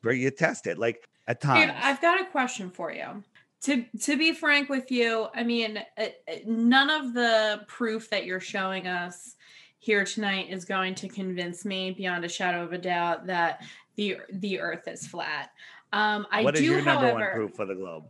[0.02, 0.78] where you test it.
[0.80, 3.24] Like at times, I've got a question for you.
[3.64, 8.26] to to be frank with you, I mean, uh, uh, none of the proof that
[8.26, 9.36] you're showing us
[9.80, 13.64] here tonight is going to convince me beyond a shadow of a doubt that
[13.96, 15.52] the the Earth is flat.
[15.94, 18.06] Um, I What is do, your number however, one proof for the globe?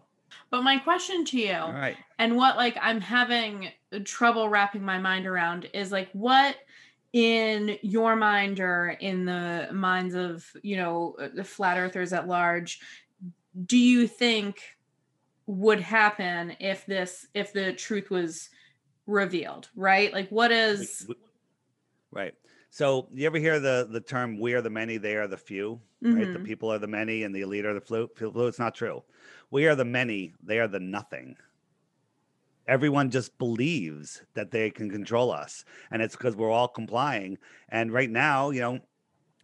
[0.49, 1.97] but my question to you, right.
[2.19, 3.69] and what like I'm having
[4.03, 6.55] trouble wrapping my mind around is like what
[7.13, 12.27] in your mind or in the minds of you know uh, the flat earthers at
[12.27, 12.79] large
[13.65, 14.61] do you think
[15.47, 18.49] would happen if this if the truth was
[19.07, 21.07] revealed right like what is
[22.11, 22.33] Right.
[22.69, 25.81] So you ever hear the the term "we are the many, they are the few"?
[26.09, 26.31] Right.
[26.31, 26.45] The Mhm.
[26.45, 28.09] people are the many, and the elite are the few.
[28.15, 28.31] few.
[28.47, 29.03] It's not true.
[29.51, 30.33] We are the many.
[30.41, 31.37] They are the nothing.
[32.67, 37.37] Everyone just believes that they can control us, and it's because we're all complying.
[37.69, 38.79] And right now, you know,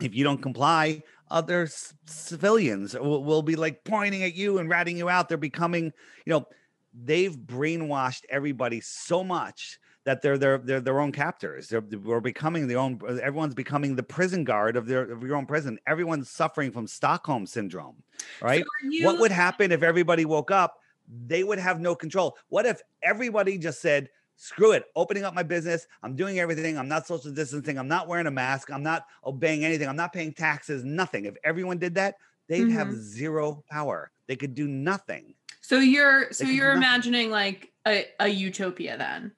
[0.02, 1.04] if you don't comply,
[1.34, 5.28] other c- civilians will, will be like pointing at you and ratting you out.
[5.28, 5.86] They're becoming,
[6.26, 6.46] you know,
[6.94, 11.68] they've brainwashed everybody so much that they're their they're their own captors.
[11.68, 13.00] They're we're becoming their own.
[13.22, 15.80] Everyone's becoming the prison guard of their of your own prison.
[15.88, 18.04] Everyone's suffering from Stockholm syndrome,
[18.42, 18.62] right?
[18.64, 20.76] are you- what would happen if everybody woke up?
[21.26, 22.38] They would have no control.
[22.50, 25.88] What if everybody just said, screw it, opening up my business.
[26.02, 26.78] I'm doing everything.
[26.78, 27.78] I'm not social distancing.
[27.78, 28.72] I'm not wearing a mask.
[28.72, 29.88] I'm not obeying anything.
[29.88, 31.26] I'm not paying taxes, nothing.
[31.26, 32.16] If everyone did that,
[32.48, 32.96] they'd have Mhm.
[33.02, 34.12] zero power.
[34.28, 35.36] They could do nothing.
[35.62, 39.32] so you're so They can do you're imagining like a, a utopia then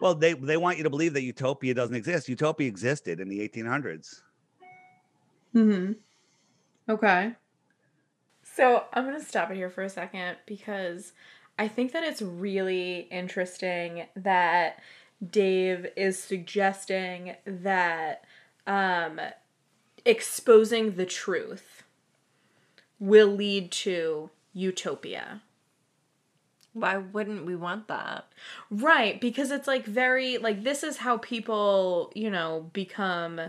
[0.00, 2.28] Well, they, they want you to believe that utopia doesn't exist.
[2.28, 4.22] Utopia existed in the 1800s.
[5.54, 5.92] mm-hmm
[6.88, 7.34] okay
[8.42, 11.12] So I'm going to stop it here for a second because
[11.58, 14.80] I think that it's really interesting that
[15.28, 18.24] Dave is suggesting that
[18.66, 19.20] um,
[20.04, 21.82] exposing the truth
[23.00, 25.42] will lead to utopia.
[26.72, 28.26] Why wouldn't we want that?
[28.70, 33.40] Right, because it's like very like this is how people, you know, become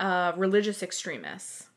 [0.00, 1.68] uh religious extremists,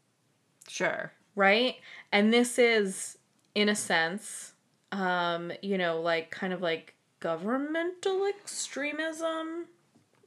[0.68, 1.12] Sure.
[1.36, 1.76] right?
[2.12, 3.18] And this is
[3.56, 4.51] in a sense
[4.92, 9.66] um, you know, like kind of like governmental extremism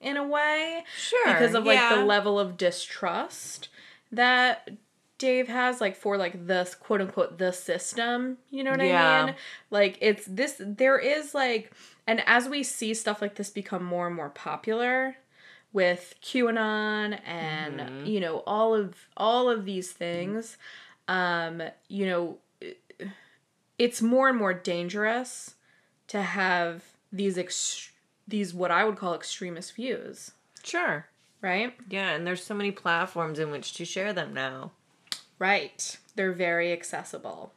[0.00, 1.32] in a way Sure.
[1.32, 1.96] because of like yeah.
[1.96, 3.68] the level of distrust
[4.12, 4.68] that
[5.18, 9.24] Dave has like for like the quote unquote the system, you know what I Yeah.
[9.26, 9.34] mean?
[9.70, 11.72] Like it's this there is like
[12.06, 15.16] and as we see stuff like this become more and more popular
[15.72, 18.06] with QAnon and Mhm.
[18.06, 20.56] you know all of all of these things
[21.08, 22.38] um you know
[23.78, 25.54] it's more and more dangerous
[26.08, 27.90] to have these ex-
[28.26, 30.30] these what I would call extremist views,
[30.62, 31.06] Sure.
[31.40, 31.74] right?
[31.90, 34.72] Yeah, and there's so many platforms in which to share them now.
[35.38, 35.98] Right.
[36.16, 37.52] They're very accessible.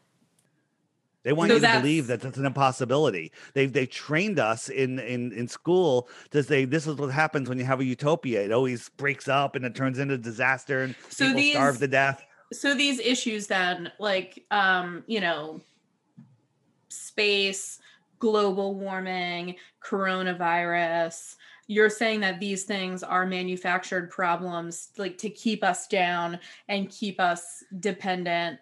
[1.23, 3.31] They want So you to believe that that's an impossibility.
[3.53, 7.57] They've they trained us in, in in school to say this is what happens when
[7.57, 8.43] you have a utopia.
[8.43, 11.87] It always breaks up and it turns into disaster and So people these- starve to
[11.87, 12.23] death.
[12.53, 15.59] so these issues then like um you know
[16.89, 17.79] space
[18.19, 21.35] global warming coronavirus
[21.67, 27.19] you're saying that these things are manufactured problems like to keep us down and keep
[27.19, 28.57] us dependent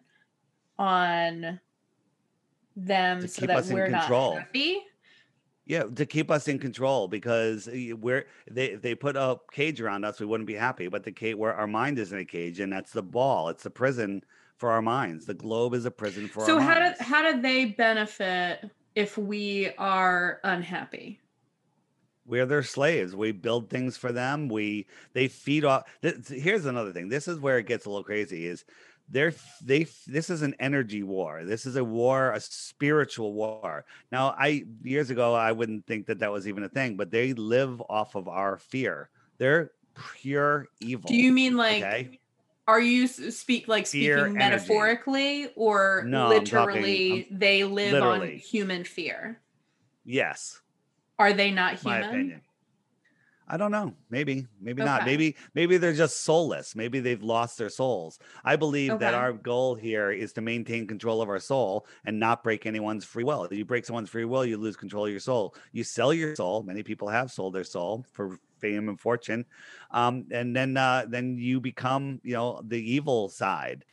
[0.78, 1.60] on
[2.76, 4.80] them so that we're not happy
[5.66, 9.82] Yeah, to keep us in control because uh, we're they if they put a cage
[9.82, 10.88] around us, we wouldn't be happy.
[10.88, 13.50] But the cage where our mind is in a cage, and that's the ball.
[13.50, 14.24] It's the prison
[14.58, 15.26] for our minds.
[15.26, 17.00] The globe is a prison for so our how minds.
[17.00, 21.20] do how do they benefit if we are unhappy
[22.26, 23.16] we're their slaves.
[23.16, 24.50] We build things for them.
[24.50, 25.84] We they feed off.
[26.02, 27.10] Th- here's another thing.
[27.10, 28.48] This is where it gets a little crazy.
[28.48, 28.66] Is
[29.10, 29.34] they're
[29.64, 31.44] they this is an energy war.
[31.44, 33.86] This is a war, a spiritual war.
[34.12, 37.34] Now, I years ago I wouldn't think that that was even a thing, but they
[37.34, 39.10] live off of our fear.
[39.38, 39.72] They're
[40.16, 41.08] pure evil.
[41.08, 42.20] do you mean like okay?
[42.68, 44.52] Are you speak like Fear speaking energy.
[44.58, 49.40] metaphorically or No, I'm talking- literally they live on human fear?
[50.04, 50.62] Yes,
[51.20, 52.10] Are they not my human?
[52.10, 52.42] opinion.
[53.48, 53.94] I don't know.
[54.10, 55.06] Maybe, maybe not.
[55.06, 56.76] Maybe, maybe they're just soulless.
[56.76, 58.18] Maybe they've lost their souls.
[58.44, 62.44] I believe that our goal here is to maintain control of our soul and not
[62.44, 63.44] break anyone's free will.
[63.44, 65.54] If you break someone's free will, you lose control of your soul.
[65.74, 66.64] You sell your soul.
[66.64, 69.46] Many people have sold their soul for fame and fortune,
[69.92, 73.86] um, and then uh, then you become, you know, the evil side.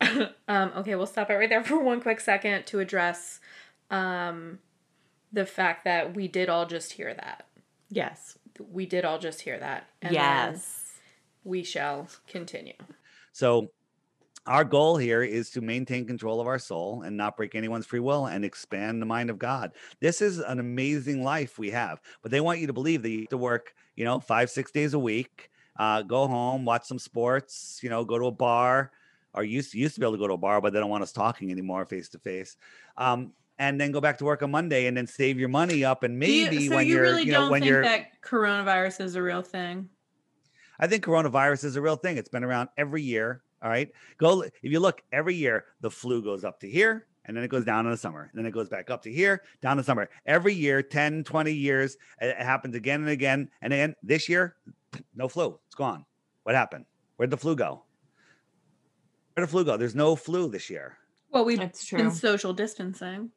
[0.48, 3.40] um, okay, we'll stop it right there for one quick second to address
[3.90, 4.58] um,
[5.32, 7.46] the fact that we did all just hear that.
[7.88, 8.38] Yes.
[8.70, 9.88] We did all just hear that.
[10.02, 10.94] And yes.
[11.44, 12.72] We shall continue.
[13.32, 13.70] So
[14.46, 18.00] our goal here is to maintain control of our soul and not break anyone's free
[18.00, 19.72] will and expand the mind of God.
[20.00, 23.20] This is an amazing life we have, but they want you to believe that you
[23.20, 26.98] have to work, you know, five, six days a week, uh, go home, watch some
[26.98, 28.92] sports, you know, go to a bar,
[29.34, 30.90] or used to, used to be able to go to a bar, but they don't
[30.90, 32.56] want us talking anymore face to face.
[32.96, 36.02] Um, and then go back to work on Monday and then save your money up.
[36.02, 37.82] And Do you- maybe so when you you're, really you know, don't when think you're,
[37.82, 39.88] that coronavirus is a real thing?
[40.78, 42.18] I think coronavirus is a real thing.
[42.18, 43.42] It's been around every year.
[43.62, 43.90] All right.
[44.18, 47.48] Go if you look every year, the flu goes up to here and then it
[47.48, 48.28] goes down in the summer.
[48.32, 50.08] And then it goes back up to here, down in the summer.
[50.26, 53.48] Every year, 10, 20 years, it happens again and again.
[53.62, 54.56] And then this year,
[55.14, 55.58] no flu.
[55.66, 56.04] It's gone.
[56.44, 56.86] What happened?
[57.16, 57.82] Where'd the flu go?
[59.34, 59.76] Where'd the flu go?
[59.76, 60.96] There's no flu this year.
[61.30, 62.10] Well, we've That's been true.
[62.10, 63.30] social distancing.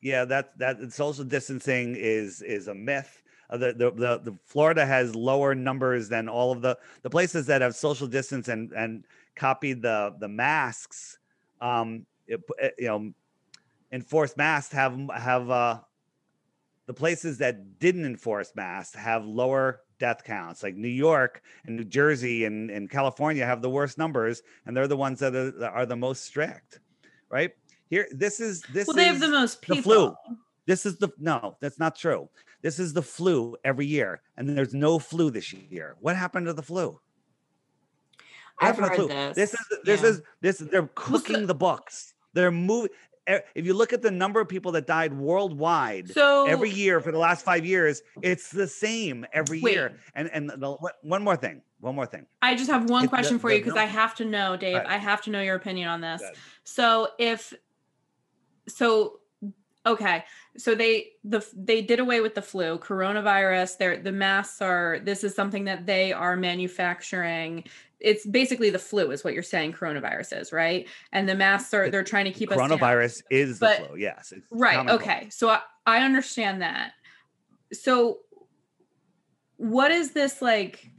[0.00, 3.22] Yeah, that that social distancing is is a myth.
[3.48, 7.46] Uh, the, the the the Florida has lower numbers than all of the the places
[7.46, 9.04] that have social distance and and
[9.36, 11.18] copied the the masks.
[11.60, 13.12] Um, it, it- you know,
[13.92, 15.80] enforced masks have have uh
[16.86, 20.64] the places that didn't enforce masks have lower death counts.
[20.64, 24.88] Like New York and New Jersey and, and California have the worst numbers, and they're
[24.88, 26.80] the ones that are, that are the most strict.
[27.30, 27.52] Right
[27.88, 28.86] here, this is this.
[28.86, 29.76] well, they have is- the most people.
[29.76, 30.16] the flu.
[30.66, 32.28] this is the no, that's not true.
[32.62, 35.96] This is the flu every year, and there's no flu this year.
[36.00, 37.00] What happened to the flu?
[38.60, 39.08] I've heard flu?
[39.08, 39.36] this.
[39.36, 40.08] This is this yeah.
[40.08, 40.58] is this.
[40.58, 42.14] They're cooking the books.
[42.34, 42.90] They're moving.
[43.26, 47.12] If you look at the number of people that died worldwide So every year for
[47.12, 49.74] the last five years, it's the same every Wait.
[49.74, 49.98] year.
[50.14, 52.26] And and the, one more thing, one more thing.
[52.40, 54.56] I just have one It- the- question for you because no- I have to know,
[54.56, 54.76] Dave.
[54.76, 54.86] Right.
[54.86, 56.22] I have to know your opinion on this.
[56.64, 57.54] So if
[58.68, 59.20] so
[59.86, 60.24] okay,
[60.56, 65.24] so they the they did away with the flu, coronavirus, they're the masks are this
[65.24, 67.64] is something that they are manufacturing.
[68.00, 70.88] It's basically the flu is what you're saying coronavirus is, right?
[71.12, 72.70] And the masks are they're trying to keep us down.
[72.70, 73.96] Coronavirus is the flu.
[73.96, 74.32] Yes.
[74.50, 74.76] Right.
[74.76, 75.00] cold.
[75.00, 75.28] Okay.
[75.30, 76.92] So I, I understand that.
[77.72, 78.18] So
[79.56, 80.90] what is this like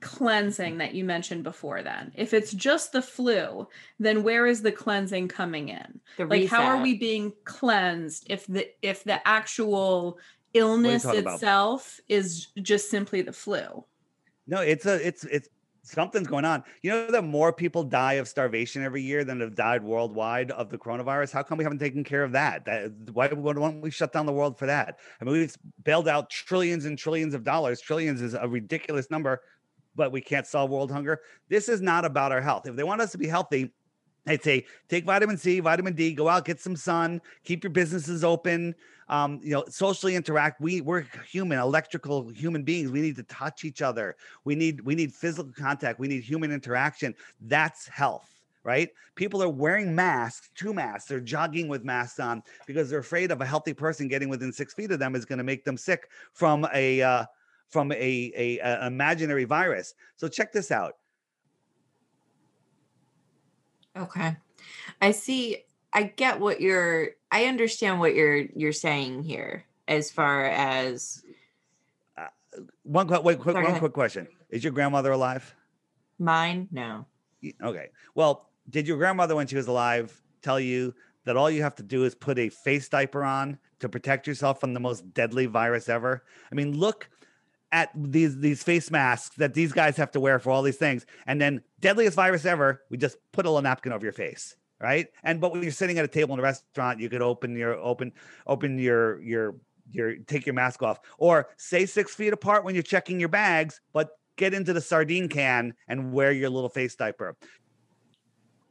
[0.00, 2.12] cleansing that you mentioned before then?
[2.14, 3.68] If it's just the flu,
[3.98, 6.00] then where is the cleansing coming in?
[6.16, 10.18] The Like how are we being cleansed if the if the actual
[10.54, 11.34] illness talking about?
[11.34, 13.84] itself is just simply the flu?
[14.46, 15.48] No, it's a it's it's
[15.82, 16.62] something's going on.
[16.82, 20.70] You know that more people die of starvation every year than have died worldwide of
[20.70, 21.32] the coronavirus.
[21.32, 22.64] How come we haven't taken care of that?
[22.64, 24.98] That why, why don't we shut down the world for that?
[25.20, 27.80] I mean, we've bailed out trillions and trillions of dollars.
[27.80, 29.42] Trillions is a ridiculous number,
[29.94, 31.20] but we can't solve world hunger.
[31.48, 32.66] This is not about our health.
[32.66, 33.72] If they want us to be healthy,
[34.26, 38.24] I'd say take vitamin C, vitamin D, go out, get some sun, keep your businesses
[38.24, 38.74] open.
[39.08, 40.60] Um, you know, socially interact.
[40.60, 42.92] We we're human, electrical human beings.
[42.92, 44.16] We need to touch each other.
[44.44, 45.98] We need we need physical contact.
[45.98, 47.16] We need human interaction.
[47.40, 48.28] That's health,
[48.62, 48.88] right?
[49.16, 51.08] People are wearing masks, two masks.
[51.08, 54.74] They're jogging with masks on because they're afraid of a healthy person getting within six
[54.74, 57.24] feet of them is going to make them sick from a uh,
[57.70, 59.94] from a, a, a imaginary virus.
[60.16, 60.96] So check this out.
[63.96, 64.36] Okay.
[65.00, 70.46] I see I get what you're I understand what you're you're saying here as far
[70.46, 71.22] as
[72.16, 72.26] uh,
[72.82, 75.54] One quick, wait, quick, Sorry, one quick question: Is your grandmother alive?
[76.18, 76.68] mine.
[76.70, 77.06] No.
[77.62, 77.88] Okay.
[78.14, 80.94] Well, did your grandmother, when she was alive, tell you
[81.24, 84.60] that all you have to do is put a face diaper on to protect yourself
[84.60, 86.22] from the most deadly virus ever?
[86.52, 87.08] I mean, look
[87.72, 91.06] at these these face masks that these guys have to wear for all these things,
[91.26, 92.82] and then deadliest virus ever.
[92.90, 95.08] We just put a little napkin over your face, right?
[95.22, 97.74] And but when you're sitting at a table in a restaurant, you could open your
[97.74, 98.12] open
[98.46, 99.56] open your your
[99.92, 103.80] your take your mask off, or stay six feet apart when you're checking your bags,
[103.92, 107.36] but get into the sardine can and wear your little face diaper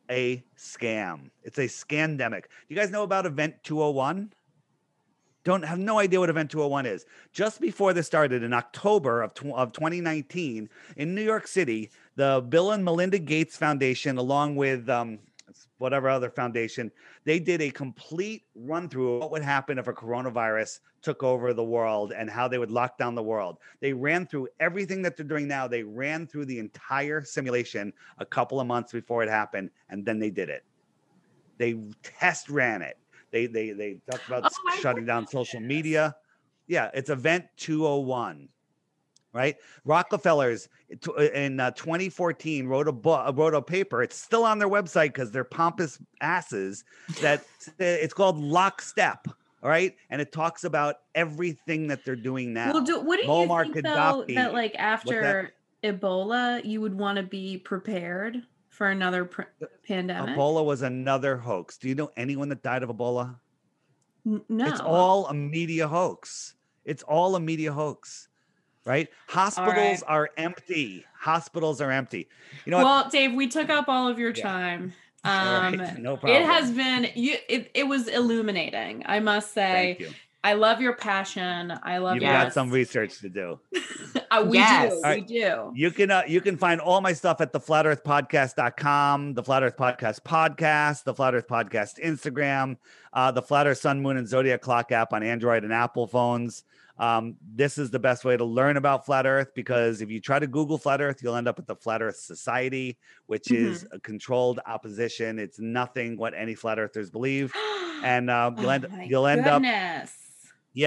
[0.10, 1.30] a scam.
[1.44, 2.44] It's a scandemic.
[2.44, 4.34] Do You guys know about Event 201?
[5.44, 7.06] Don't have no idea what Event 201 is.
[7.32, 12.46] Just before this started in October of, tw- of 2019 in New York City, the
[12.50, 15.20] Bill and Melinda Gates Foundation, along with um,
[15.78, 16.92] whatever other foundation,
[17.24, 21.54] they did a complete run through of what would happen if a coronavirus took over
[21.54, 23.58] the world and how they would lock down the world.
[23.80, 25.68] They ran through everything that they're doing now.
[25.68, 30.20] They ran through the entire simulation a couple of months before it happened, and then
[30.20, 30.66] they did it.
[31.58, 32.98] They test ran it.
[33.32, 36.16] They they they talked about Oh, shutting down social media.
[36.68, 38.50] Yeah, it's Event 201
[39.34, 39.56] right?
[39.86, 40.70] Rockefellers
[41.34, 44.02] in uh, 2014 wrote a book, wrote a paper.
[44.02, 46.84] It's still on their website because they're pompous asses.
[47.22, 47.44] That
[47.80, 49.28] it's called Lockstep.
[49.62, 52.72] All right, and it talks about everything that they're doing now.
[52.72, 54.82] Well, do, what do Muammar you think though that like that?
[54.82, 55.54] after
[55.84, 58.42] Ebola, you would want to be prepared
[58.80, 59.42] for another pr-
[59.86, 60.38] pandemic?
[60.38, 61.78] Ebola was another hoax.
[61.78, 63.36] Do you know anyone that died of Ebola?
[64.24, 64.66] No.
[64.66, 66.56] It's all a media hoax.
[66.86, 68.30] It's all a media hoax,
[68.86, 69.10] right?
[69.28, 71.04] Hospitals are empty.
[71.20, 72.30] Hospitals are empty.
[72.66, 72.86] You know what?
[72.86, 74.44] well, Dave, we took up all of your Yeah.
[74.44, 74.94] time.
[75.26, 76.42] Um, right, no problem.
[76.42, 77.36] it has been you.
[77.50, 79.04] It, it was illuminating.
[79.06, 79.98] I must say.
[80.44, 80.64] Thank you.
[80.64, 81.74] I love your passion.
[81.84, 82.32] I love You've your.
[82.34, 83.60] got some research to do.
[84.32, 84.94] Uh, we Yes.
[84.94, 85.02] do.
[85.04, 85.72] All We do.
[85.74, 89.44] You can uh, you can find all my stuff at the flat earth podcast.com, the
[89.44, 92.78] flat earth podcast podcast, the flat earth podcast Instagram,
[93.14, 96.64] uh, the flat earth sun moon and zodiac clock app on Android and Apple phones.
[97.00, 100.38] Um, this is the best way to learn about flat earth because if you try
[100.40, 102.98] to Google flat earth, you'll end up at the flat earth society,
[103.28, 103.96] which is Mm-hmm.
[103.96, 105.40] a controlled opposition.
[105.40, 107.54] It's nothing what any flat earthers believe.
[108.02, 110.06] And uh, you'll Oh end you'll end up yeah,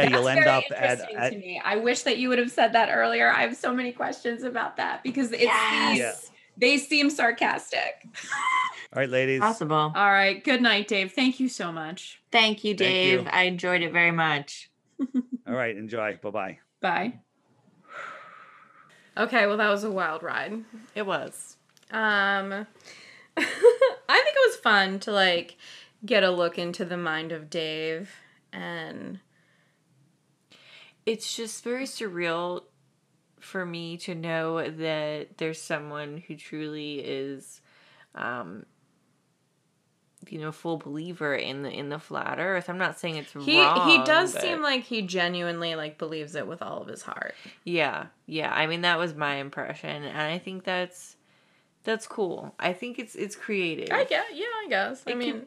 [0.03, 1.61] That's you'll end very up at, interesting at to me.
[1.63, 3.31] I wish that you would have said that earlier.
[3.31, 6.21] I have so many questions about that because it Yes.
[6.23, 8.07] seems they seem sarcastic.
[8.95, 9.41] all right, ladies.
[9.41, 9.75] Possible.
[9.95, 10.43] All right.
[10.43, 11.13] Good night, Dave.
[11.13, 12.21] Thank you so much.
[12.31, 13.21] Thank you, Thank Dave.
[13.25, 13.29] you.
[13.31, 14.71] I enjoyed it very much.
[15.53, 16.19] All right, enjoy.
[16.23, 16.59] Bye bye.
[16.81, 17.21] Bye.
[19.19, 20.65] Okay, well that was a wild ride.
[20.95, 21.59] It was.
[21.91, 22.53] Um
[23.37, 23.57] I think
[24.09, 25.59] it was fun to like
[26.07, 28.11] get a look into the mind of Dave
[28.51, 29.21] and
[31.05, 32.63] It's just very surreal
[33.39, 37.61] for me to know that there's someone who truly is
[38.15, 38.65] um
[40.33, 43.61] you know full believer in the in the flat earth i'm not saying it's he
[43.61, 47.03] wrong he does but- seem like he genuinely like believes it with all of his
[47.03, 47.35] heart.
[47.65, 51.17] yeah yeah i mean that was my impression and i think that's
[51.85, 55.03] that's cool i think it's it's creative I guess yeah, I guess.
[55.07, 55.47] I mean could-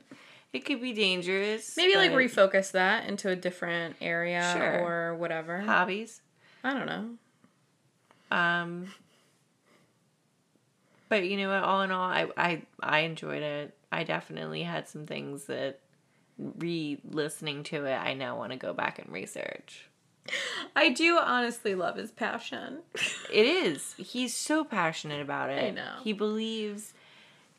[0.54, 4.86] it could be dangerous maybe like refocus that into a different area Sure.
[5.12, 5.62] or whatever.
[5.62, 6.22] hobbies
[6.64, 7.10] I don't know.
[8.36, 8.88] Um,
[11.10, 11.64] but you know what?
[11.64, 13.78] All in all, I I I enjoyed it.
[13.96, 15.80] I definitely had some things that
[16.38, 19.88] re-listening to it, I now want to go back and research.
[20.76, 22.80] I do honestly love his passion.
[23.34, 23.96] It is.
[23.98, 25.64] He's so passionate about it.
[25.64, 25.96] I know.
[26.04, 26.94] He believes,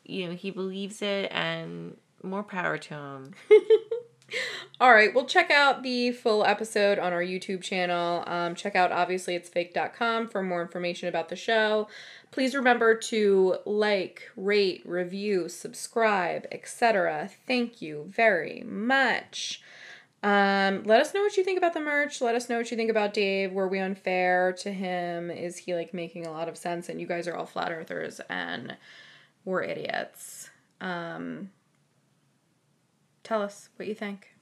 [0.03, 3.33] you know, he believes it, and more power to him.
[4.79, 8.23] All right, well, check out the full episode on our YouTube channel.
[8.27, 11.87] Um, check out obviouslyitsfake.com for more information about the show.
[12.31, 17.29] Please remember to like, rate, review, subscribe, etc.
[17.47, 19.61] Thank you very much.
[20.23, 22.21] Um, let us know what you think about the merch.
[22.21, 23.53] Let us know what you think about Dave.
[23.53, 25.29] Were we unfair to him?
[25.31, 26.89] Is he like making a lot of sense?
[26.89, 28.75] And you guys are all flat earthers and
[29.45, 30.49] we're idiots.
[30.81, 31.51] Um,
[33.23, 34.36] tell us what you think.